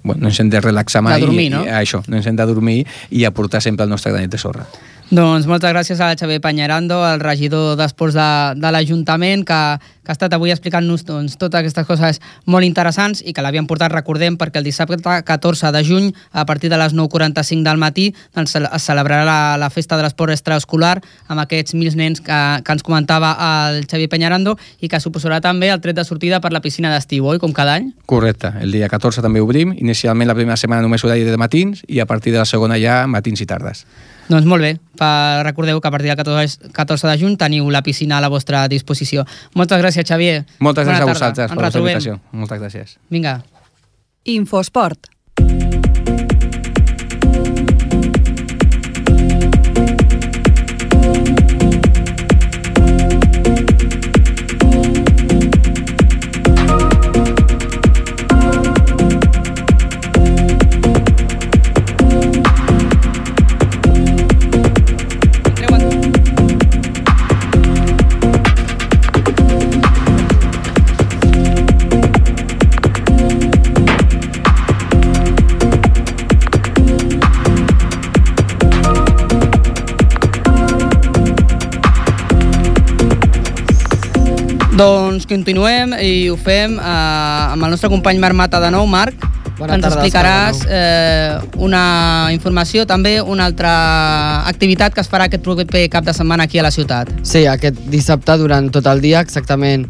[0.04, 1.66] bueno, no ens hem de relaxar mai, de dormir, no?
[1.66, 2.80] I, això, no ens hem de dormir
[3.12, 4.66] i aportar sempre el nostre granet de sorra.
[5.10, 8.26] Doncs moltes gràcies a Xavier Panyarando, el regidor d'Esports de,
[8.62, 9.58] de l'Ajuntament, que,
[10.06, 13.90] que ha estat avui explicant-nos doncs, totes aquestes coses molt interessants i que l'havien portat,
[13.90, 18.06] recordem, perquè el dissabte 14 de juny, a partir de les 9.45 del matí,
[18.38, 22.78] doncs, es celebrarà la, la festa de l'esport extraescolar amb aquests mil nens que, que
[22.78, 26.62] ens comentava el Xavier Peñarando i que suposarà també el tret de sortida per la
[26.62, 27.42] piscina d'estiu, oi?
[27.42, 27.90] Com cada any?
[28.06, 28.54] Correcte.
[28.62, 29.74] El dia 14 també obrim.
[29.74, 33.02] Inicialment la primera setmana només horari de matins i a partir de la segona ja
[33.10, 33.88] matins i tardes.
[34.30, 37.82] Doncs molt bé, per, recordeu que a partir del 14, 14 de juny teniu la
[37.82, 39.26] piscina a la vostra disposició.
[39.58, 40.44] Moltes gràcies, Xavier.
[40.60, 42.20] Moltes gràcies a vosaltres per la invitació.
[42.32, 43.00] Moltes gràcies.
[43.10, 43.40] Vinga.
[44.30, 45.10] Infosport.
[85.30, 88.88] Continuem i ho fem eh, amb el nostre company Marc Mata de nou.
[88.90, 89.22] Marc,
[89.60, 91.84] Bona ens tarda, explicaràs eh, una
[92.34, 93.72] informació, també una altra
[94.50, 97.12] activitat que es farà aquest proper cap de setmana aquí a la ciutat.
[97.24, 99.88] Sí, aquest dissabte durant tot el dia, exactament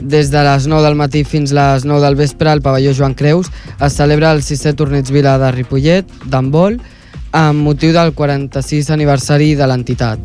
[0.00, 3.52] des de les 9 del matí fins les 9 del vespre al pavelló Joan Creus
[3.78, 6.80] es celebra el sisè torneig Vila de Ripollet d'handbol
[7.34, 10.20] amb motiu del 46 aniversari de l'entitat.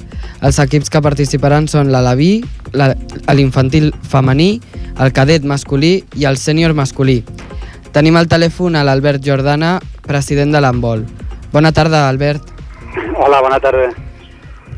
[0.46, 2.44] Els equips que participaran són l'Alaví,
[2.78, 2.94] la-
[3.34, 4.60] l'infantil femení,
[5.00, 7.24] el cadet masculí i el sènior masculí.
[7.92, 11.06] Tenim al telèfon a l'Albert Jordana, president de l'handbol.
[11.52, 12.44] Bona tarda, Albert.
[13.18, 13.90] Hola, bona tarda.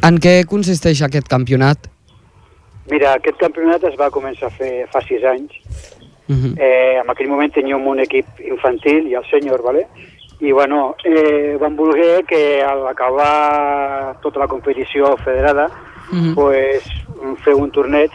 [0.02, 1.90] En què consisteix aquest campionat?
[2.90, 5.52] Mira, aquest campionat es va començar a fer fa sis anys.
[6.30, 6.54] Uh -huh.
[6.58, 9.86] Eh, en aquell moment teníem un equip infantil i el sènior, ¿vale?
[10.42, 15.70] I bueno, eh, vam voler que al acabar tota la competició federada
[16.12, 16.36] Mhm.
[16.36, 16.84] pues,
[17.44, 18.12] fer un torneig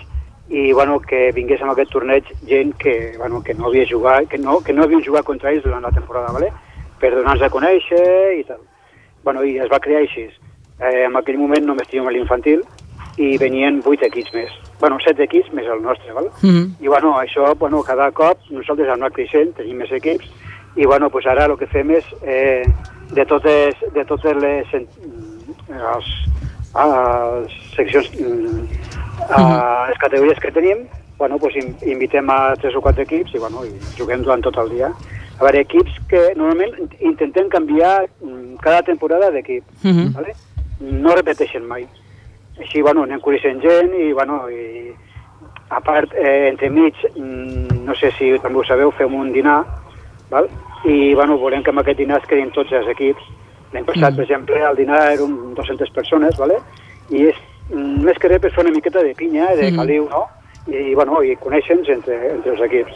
[0.50, 4.38] i bueno, que vingués en aquest torneig gent que, bueno, que no havia jugat, que
[4.38, 6.52] no, que no havien jugat contra ells durant la temporada, ¿vale?
[7.00, 8.60] per donar-nos a conèixer i tal.
[9.24, 10.28] Bueno, i es va crear així.
[10.80, 12.62] Eh, en aquell moment només teníem l'infantil
[13.18, 14.52] i venien vuit equips més.
[14.80, 16.30] Bueno, set equips més el nostre, val?
[16.42, 16.76] Mhm.
[16.80, 20.28] I bueno, això, bueno, cada cop nosaltres hem anat creixent, tenim més equips,
[20.76, 22.64] i bueno, pues ara el que fem és eh,
[23.16, 26.10] de totes, de totes les, els,
[26.76, 28.64] les seccions, mm,
[29.30, 30.86] a les categories que tenim,
[31.18, 34.58] bueno, pues in, invitem a tres o quatre equips i, bueno, i juguem durant tot
[34.60, 34.90] el dia.
[35.38, 40.12] A veure, equips que normalment intentem canviar mm, cada temporada d'equip, Mhm.
[40.12, 40.34] ¿vale?
[40.80, 41.86] no repeteixen mai.
[42.60, 44.92] Així, bueno, anem coneixent gent i, bueno, i
[45.70, 49.64] a part, eh, entremig, mm, no sé si també ho sabeu, fem un dinar,
[50.30, 50.48] val?
[50.84, 53.22] i bueno, volem que amb aquest dinar es quedin tots els equips.
[53.72, 54.16] L'any passat, Mm.
[54.16, 56.58] per exemple, al dinar eren 200 persones, vale?
[57.10, 57.34] i és
[57.70, 59.76] mm, més que res per fer una miqueta de pinya, de Mm.
[59.76, 60.26] caliu, no?
[60.68, 62.92] I, bueno, i conèixer-nos entre, entre els equips.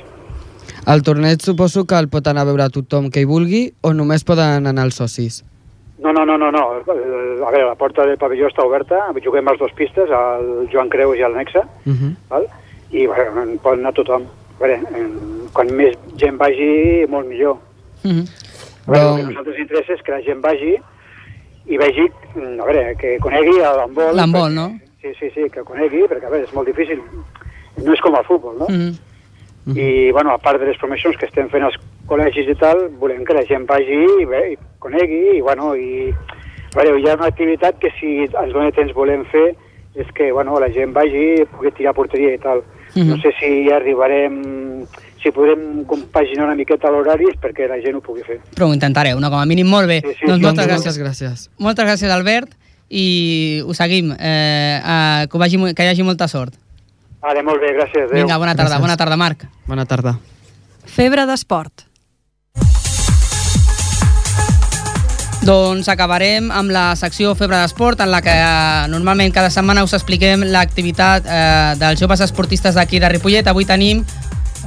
[0.86, 4.24] El torneig suposo que el pot anar a veure tothom que hi vulgui o només
[4.24, 5.44] poden anar els socis?
[5.98, 6.78] No, no, no, no, no.
[6.78, 10.68] Eh, A veure, la porta del pavelló està oberta, juguem a les dues pistes, al
[10.72, 12.14] Joan Creus i al Nexa, Uh -huh.
[12.28, 12.46] val?
[12.92, 14.22] i bueno, pot anar tothom.
[14.60, 14.78] Veure,
[15.56, 17.58] quan més gent vagi, molt millor.
[18.04, 18.24] Mhm.
[18.86, 20.76] A veure, el Doncs- que a nosaltres interessa és que la gent vagi
[21.66, 24.16] i vegi, mm, a veure, que conegui l'handbol.
[24.16, 24.80] L'handbol, perquè- no?
[25.00, 27.00] Sí, sí, sí, que conegui, perquè a veure, és molt difícil.
[27.84, 28.66] No és com el futbol, no?
[28.68, 28.96] Mhm.
[29.76, 31.76] I, bueno, a part de les promocions que estem fent als
[32.08, 36.12] col·legis i tal, volem que la gent vagi i, bé, i conegui, i, bueno, i...
[36.74, 39.56] A veure, hi ha una activitat que si ens dona temps volem fer
[39.96, 42.62] és que, bueno, la gent vagi i pugui tirar porteria i tal.
[42.94, 43.08] Mhm.
[43.08, 44.86] No sé si arribarem...
[45.20, 48.38] si podrem compaginar una miqueta l'horaris perquè la gent ho pugui fer.
[48.56, 49.28] Però ho intentareu, no?
[49.28, 50.00] Com a mínim, molt bé.
[50.00, 50.46] Sí, sí, doncs sí.
[50.46, 50.96] moltes gràcies.
[50.98, 51.42] gràcies.
[51.58, 52.56] Moltes gràcies, Albert,
[52.88, 54.14] i ho seguim.
[54.16, 56.56] Eh, eh, que, vagi, que hi hagi molta sort.
[57.20, 58.08] Vale, molt bé, gràcies.
[58.08, 58.22] Adéu.
[58.22, 58.78] Vinga, bona tarda.
[58.78, 58.86] Gràcies.
[58.86, 59.44] Bona tarda, Marc.
[59.68, 60.16] Bona tarda.
[60.88, 61.89] Febre d'esport.
[65.40, 69.96] Doncs acabarem amb la secció Febre d'Esport, en la que eh, normalment cada setmana us
[69.96, 73.48] expliquem l'activitat eh, dels joves esportistes d'aquí de Ripollet.
[73.48, 74.04] Avui tenim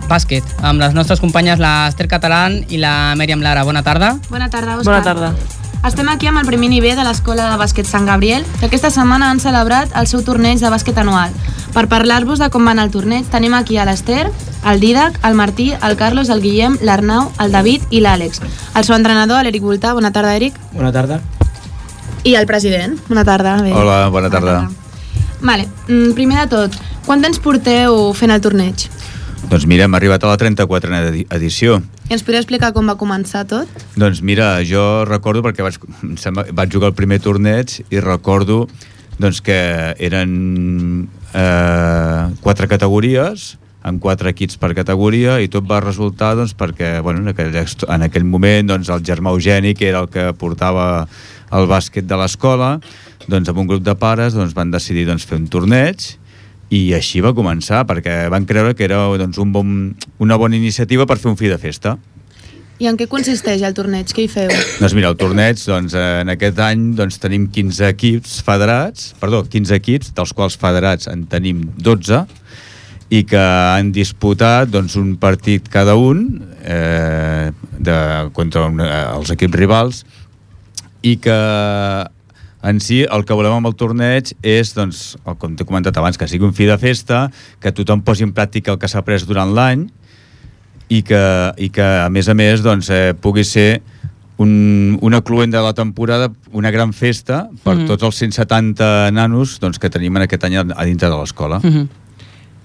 [0.10, 3.68] bàsquet, amb les nostres companyes l'Ester Catalán i la Mèriam Lara.
[3.70, 4.16] Bona tarda.
[4.34, 4.90] Bona tarda, Òscar.
[4.90, 5.62] Bona tarda.
[5.84, 9.28] Estem aquí amb el primer nivell de l'Escola de Bàsquet Sant Gabriel, que aquesta setmana
[9.30, 11.34] han celebrat el seu torneig de bàsquet anual.
[11.76, 14.30] Per parlar-vos de com va anar el torneig, tenim aquí a l'Ester,
[14.64, 18.40] el Didac, el Martí, el Carlos, el Guillem, l'Arnau, el David i l'Àlex.
[18.80, 19.92] El seu entrenador, l'Eric Voltà.
[19.94, 20.56] Bona tarda, Eric.
[20.72, 21.20] Bona tarda.
[22.24, 22.96] I el president.
[23.10, 23.58] Bona tarda.
[23.62, 23.76] Bé.
[23.76, 24.70] Hola, bona tarda.
[25.42, 28.88] Vale, mm, primer de tot, quant temps porteu fent el torneig?
[29.52, 31.78] Doncs mira, hem arribat a la 34a edi- edició.
[32.10, 33.70] I ens podria explicar com va començar tot?
[34.00, 35.78] Doncs mira, jo recordo perquè vaig,
[36.54, 38.64] vaig jugar el primer torneig i recordo
[39.20, 39.58] doncs, que
[40.02, 47.02] eren eh, quatre categories amb quatre equips per categoria i tot va resultar doncs, perquè
[47.04, 51.06] bueno, en, aquell, en aquell moment doncs, el germà Eugeni, que era el que portava
[51.54, 52.78] el bàsquet de l'escola,
[53.28, 56.14] doncs, amb un grup de pares doncs, van decidir doncs, fer un torneig
[56.74, 59.70] i així va començar, perquè van creure que era doncs, un bon,
[60.24, 61.98] una bona iniciativa per fer un fi de festa.
[62.82, 64.10] I en què consisteix el torneig?
[64.12, 64.50] Què hi feu?
[64.82, 69.78] Doncs mira, el torneig, doncs, en aquest any doncs, tenim 15 equips federats, perdó, 15
[69.78, 72.24] equips, dels quals federats en tenim 12,
[73.14, 76.26] i que han disputat doncs, un partit cada un
[76.66, 77.98] eh, de,
[78.34, 80.04] contra un, eh, els equips rivals
[81.04, 81.38] i que
[82.64, 86.18] en si el que volem amb el torneig és, doncs, el- com t'he comentat abans,
[86.18, 89.26] que sigui un fi de festa, que tothom posi en pràctica el que s'ha après
[89.28, 89.90] durant l'any
[90.90, 93.82] i que, i que a més a més doncs, eh, pugui ser
[94.38, 97.88] un, una cluent de la temporada, una gran festa per mm.
[97.88, 101.60] tots els 170 nanos doncs, que tenim en aquest any a, a dintre de l'escola.
[101.64, 101.90] Mhm.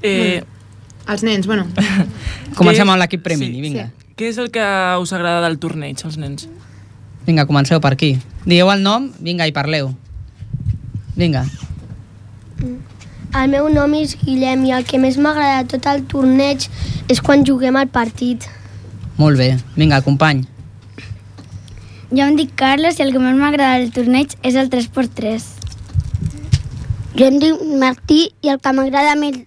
[0.03, 0.43] Eh,
[1.09, 1.65] Els nens, bueno.
[2.59, 3.89] Comencem amb l'equip Premini, vinga.
[4.19, 4.65] Què és el que
[5.01, 6.49] us agrada del torneig, als nens?
[7.29, 8.15] Vinga, comenceu per aquí.
[8.49, 9.91] Digueu el nom, vinga, i parleu.
[11.13, 11.43] Vinga.
[13.37, 16.65] El meu nom és Guillem i el que més m'agrada de tot el torneig
[17.13, 18.47] és quan juguem al partit.
[19.19, 19.51] Molt bé.
[19.77, 20.47] Vinga, company.
[22.09, 25.53] Jo em dic Carlos i el que més m'agrada del torneig és el 3x3.
[27.21, 29.43] Jo em dic Martí i el que m'agrada més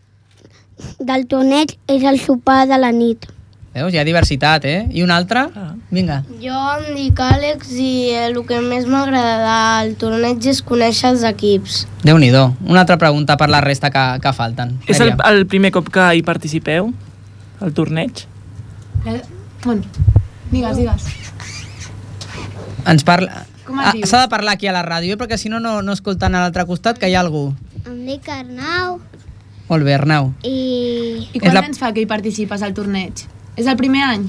[1.02, 3.26] del torneig és el sopar de la nit.
[3.72, 3.94] Veus?
[3.94, 4.88] Hi ha diversitat, eh?
[4.92, 5.46] I un altre?
[5.96, 6.22] Vinga.
[6.44, 11.86] Jo em dic Àlex i el que més m'agrada del torneig és conèixer els equips.
[12.04, 14.80] déu nhi Una altra pregunta per la resta que, que falten.
[14.88, 16.92] És el, el primer cop que hi participeu,
[17.62, 18.26] al torneig?
[19.06, 19.22] Eh,
[19.64, 19.84] Bueno,
[20.52, 21.04] digues, digues.
[22.86, 23.46] Ens parla...
[23.72, 23.94] Ah?
[24.04, 25.18] S'ha de parlar aquí a la ràdio, eh?
[25.18, 27.54] perquè si no, no, no escolten a l'altre costat, que hi ha algú.
[27.86, 28.98] Em dic Arnau
[29.70, 30.34] Molt bé, Arnau.
[30.44, 31.30] i...
[31.32, 31.62] I quants la...
[31.70, 33.24] anys fa que hi participes al torneig?
[33.58, 34.28] És el primer any?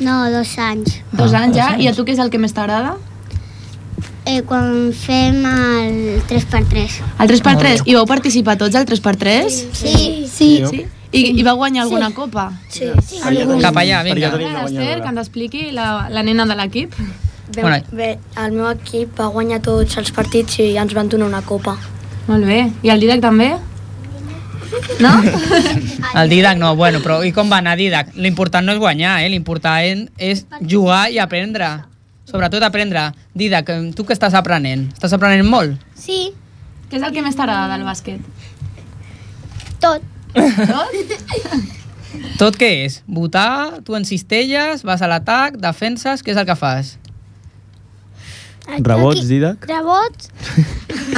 [0.00, 1.00] No, dos anys.
[1.12, 1.68] Dos Ah, anys dos ja?
[1.78, 1.96] I a anys.
[1.96, 2.96] tu què és el que més t'agrada?
[4.26, 7.00] Eh, quan fem el 3x3.
[7.20, 7.82] El 3x3?
[7.84, 9.48] I vau participar tots al 3x3?
[9.50, 9.94] Sí.
[10.26, 10.48] Sí?
[10.64, 10.86] sí?
[11.14, 12.48] I, I va guanyar alguna copa?
[12.68, 12.88] Sí.
[13.06, 13.20] sí.
[13.62, 14.32] Cap allà, vinga.
[14.34, 16.96] L'Ester, que ens expliqui la, la nena de l'equip.
[17.54, 17.82] Bé, Bona.
[17.92, 18.08] bé,
[18.40, 21.76] el meu equip va guanyar tots els partits i ens van donar una copa.
[22.26, 22.64] Molt bé.
[22.82, 23.52] I el Didac també?
[25.00, 25.12] No?
[26.20, 28.14] El Didac no, bueno, però i com va anar Didac?
[28.16, 29.28] L'important no és guanyar, eh?
[29.32, 31.68] L'important és jugar i aprendre.
[32.28, 33.10] Sobretot aprendre.
[33.36, 34.88] Didac, tu què estàs aprenent?
[34.96, 35.76] Estàs aprenent molt?
[35.98, 36.32] Sí,
[36.90, 38.20] Què és el que més t'agrada del bàsquet?
[39.82, 40.02] tot.
[40.34, 40.92] Tot?
[42.38, 43.00] Tot què és?
[43.10, 46.94] Votar, tu encistelles, vas a l'atac, defenses, què és el que fas?
[48.78, 49.66] Rebots, Didac?
[49.68, 50.30] Rebots,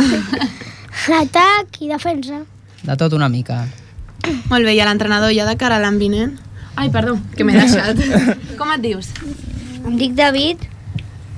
[1.21, 2.41] atac i defensa.
[2.87, 3.65] De tot una mica.
[4.51, 6.37] Molt bé, i a l'entrenador ja de cara a l'any vinent?
[6.77, 7.99] Ai, perdó, que m'he deixat.
[8.61, 9.11] Com et dius?
[9.83, 10.63] Em dic David.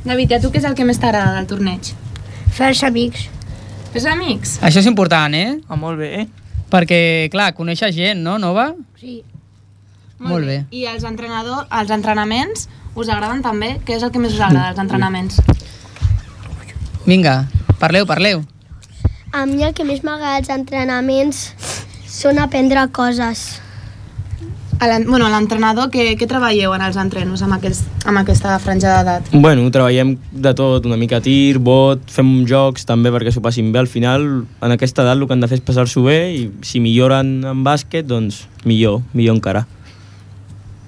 [0.05, 1.93] David, i a tu què és el que més t'agrada del torneig?
[2.53, 3.29] Fer els amics.
[3.95, 4.59] Fes amics?
[4.65, 5.57] Això és important, eh?
[5.69, 6.27] Ah, molt bé.
[6.69, 7.01] Perquè,
[7.33, 8.69] clar, coneixes gent, no, nova?
[9.01, 9.23] Sí.
[10.21, 10.59] Molt bé.
[10.75, 12.67] I els, entrenador, els entrenaments
[12.99, 13.77] us agraden també?
[13.87, 15.41] Què és el que més us agrada dels entrenaments?
[17.07, 17.41] Vinga,
[17.81, 18.43] parleu, parleu.
[19.33, 21.41] A mi el que més m'agrada dels entrenaments
[22.09, 23.61] són aprendre coses.
[24.79, 29.29] A bueno, l'entrenador, què, què treballeu en els entrenos amb, aquest, amb aquesta franja d'edat?
[29.35, 33.83] Bueno, treballem de tot, una mica tir, bot, fem jocs també perquè s'ho passin bé.
[33.83, 36.81] Al final, en aquesta edat, el que han de fer és passar-s'ho bé i si
[36.81, 39.67] milloren en bàsquet, doncs millor, millor encara.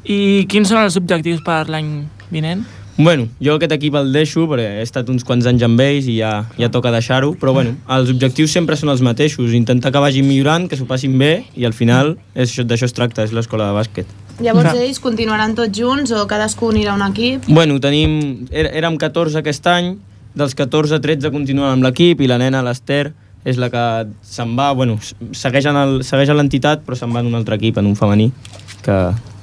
[0.07, 1.91] I quins són els objectius per l'any
[2.30, 2.64] vinent?
[3.01, 6.18] Bueno, jo aquest equip el deixo perquè he estat uns quants anys amb ells i
[6.18, 10.26] ja, ja toca deixar-ho, però bueno, els objectius sempre són els mateixos, intentar que vagin
[10.28, 14.07] millorant, que s'ho passin bé i al final d'això es tracta, és l'escola de bàsquet.
[14.40, 17.48] Llavors ells continuaran tots junts o cadascú anirà a un equip?
[17.48, 19.94] Bueno, tenim, er- érem 14 aquest any,
[20.34, 23.12] dels 14, 13 continuen amb l'equip i la nena, l'Ester,
[23.44, 23.82] és la que
[24.20, 24.98] se'n va, bueno,
[25.32, 27.96] segueix en el- segueix a l'entitat però se'n va en un altre equip, en un
[27.96, 28.30] femení,
[28.84, 28.98] que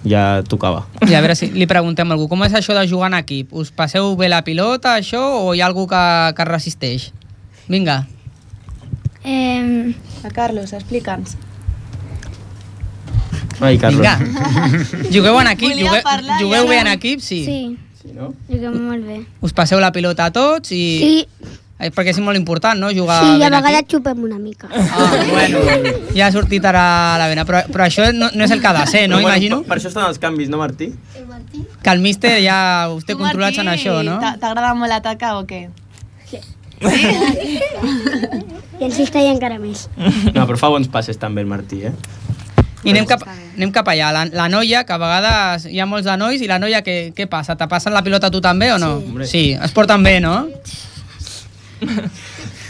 [0.05, 0.85] ja tocava.
[1.07, 3.53] I a veure si li preguntem a algú, com és això de jugar en equip?
[3.53, 6.03] Us passeu bé la pilota, això, o hi ha algú que,
[6.37, 7.11] que resisteix?
[7.67, 8.05] Vinga.
[9.23, 9.93] Eh...
[10.23, 11.35] A Carlos, explica'ns.
[13.59, 14.01] Ai, Carlos.
[14.01, 14.17] Vinga.
[15.13, 15.71] Jugueu en equip?
[15.73, 17.19] Volia Jugueu, parlar jugueu ara- bé en equip?
[17.21, 17.43] Sí.
[17.45, 17.77] Sí.
[18.01, 18.33] Sí, no?
[18.49, 19.21] Juguem molt bé.
[19.41, 20.81] Us passeu la pilota a tots i...
[21.01, 21.53] Sí.
[21.79, 23.91] Eh, Perquè és molt important, no?, jugar Sí, bé a vegades equip.
[23.99, 24.67] xupem una mica.
[24.73, 25.59] Ah, bueno,
[26.15, 27.45] ja ha sortit ara la vena.
[27.45, 29.17] Però, però això no, no és el que ha de ser, no?
[29.19, 30.91] Però, bueno, Imagino Per, per això estan els canvis, no, Martí?
[31.83, 34.17] que el míster ja us té controlats en això, no?
[34.19, 35.67] t'a- T'agrada molt atacar o què?
[38.79, 39.87] I el cistell encara més.
[40.33, 41.93] No, però fa bons passes també el Martí, eh?
[42.85, 44.11] I anem cap, anem cap allà.
[44.13, 47.11] La, la noia, que a vegades hi ha molts de nois, i la noia, què,
[47.17, 47.55] què passa?
[47.57, 48.91] Te passen la pilota a tu també o no?
[49.27, 50.35] Sí, es porten bé, no?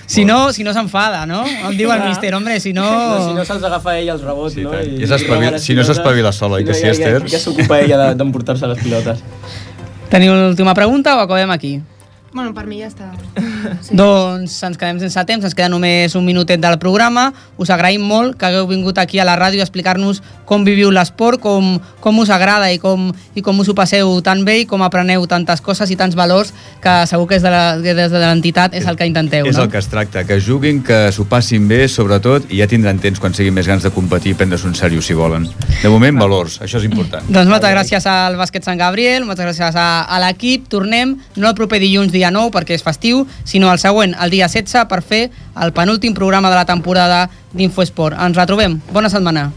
[0.08, 1.42] Si no, si no s'enfada, no?
[1.46, 2.86] Em diu el míster, hombre, si no...
[2.86, 4.72] No, si no se'ls agafa ell els rebots, sí, no?
[4.80, 7.22] I, Ja i si no s'espavila sola, oi que no, sí, ja- Esther?
[7.26, 9.20] Ja, ja s'ocupa ella de- d'emportar-se les pilotes.
[10.10, 11.74] Teniu l'última pregunta o acabem aquí?
[12.34, 13.12] Bueno, per mi ja està.
[13.84, 13.96] Sí.
[13.98, 17.32] Doncs ens quedem sense temps, ens queda només un minutet del programa.
[17.60, 21.42] Us agraïm molt que hagueu vingut aquí a la ràdio a explicar-nos com viviu l'esport,
[21.44, 24.84] com, com us agrada i com, i com us ho passeu tan bé i com
[24.86, 26.54] apreneu tantes coses i tants valors
[26.84, 29.58] que segur que, és de la, que des de l'entitat és el que intenteu, És
[29.58, 29.66] no?
[29.66, 33.20] el que es tracta, que juguin, que s'ho passin bé, sobretot, i ja tindran temps
[33.20, 35.50] quan siguin més grans de competir i prendre-s'ho en sèrio, si volen.
[35.82, 37.28] De moment, valors, això és important.
[37.28, 40.70] Doncs moltes gràcies al Bàsquet Sant Gabriel, moltes gràcies a, a l'equip.
[40.72, 44.50] Tornem no el proper dilluns dia 9 perquè és festiu, sinó el següent, el dia
[44.50, 45.28] 16, per fer
[45.62, 48.18] el penúltim programa de la temporada d'Infoesport.
[48.18, 48.82] Ens retrobem.
[48.92, 49.52] Bona setmana.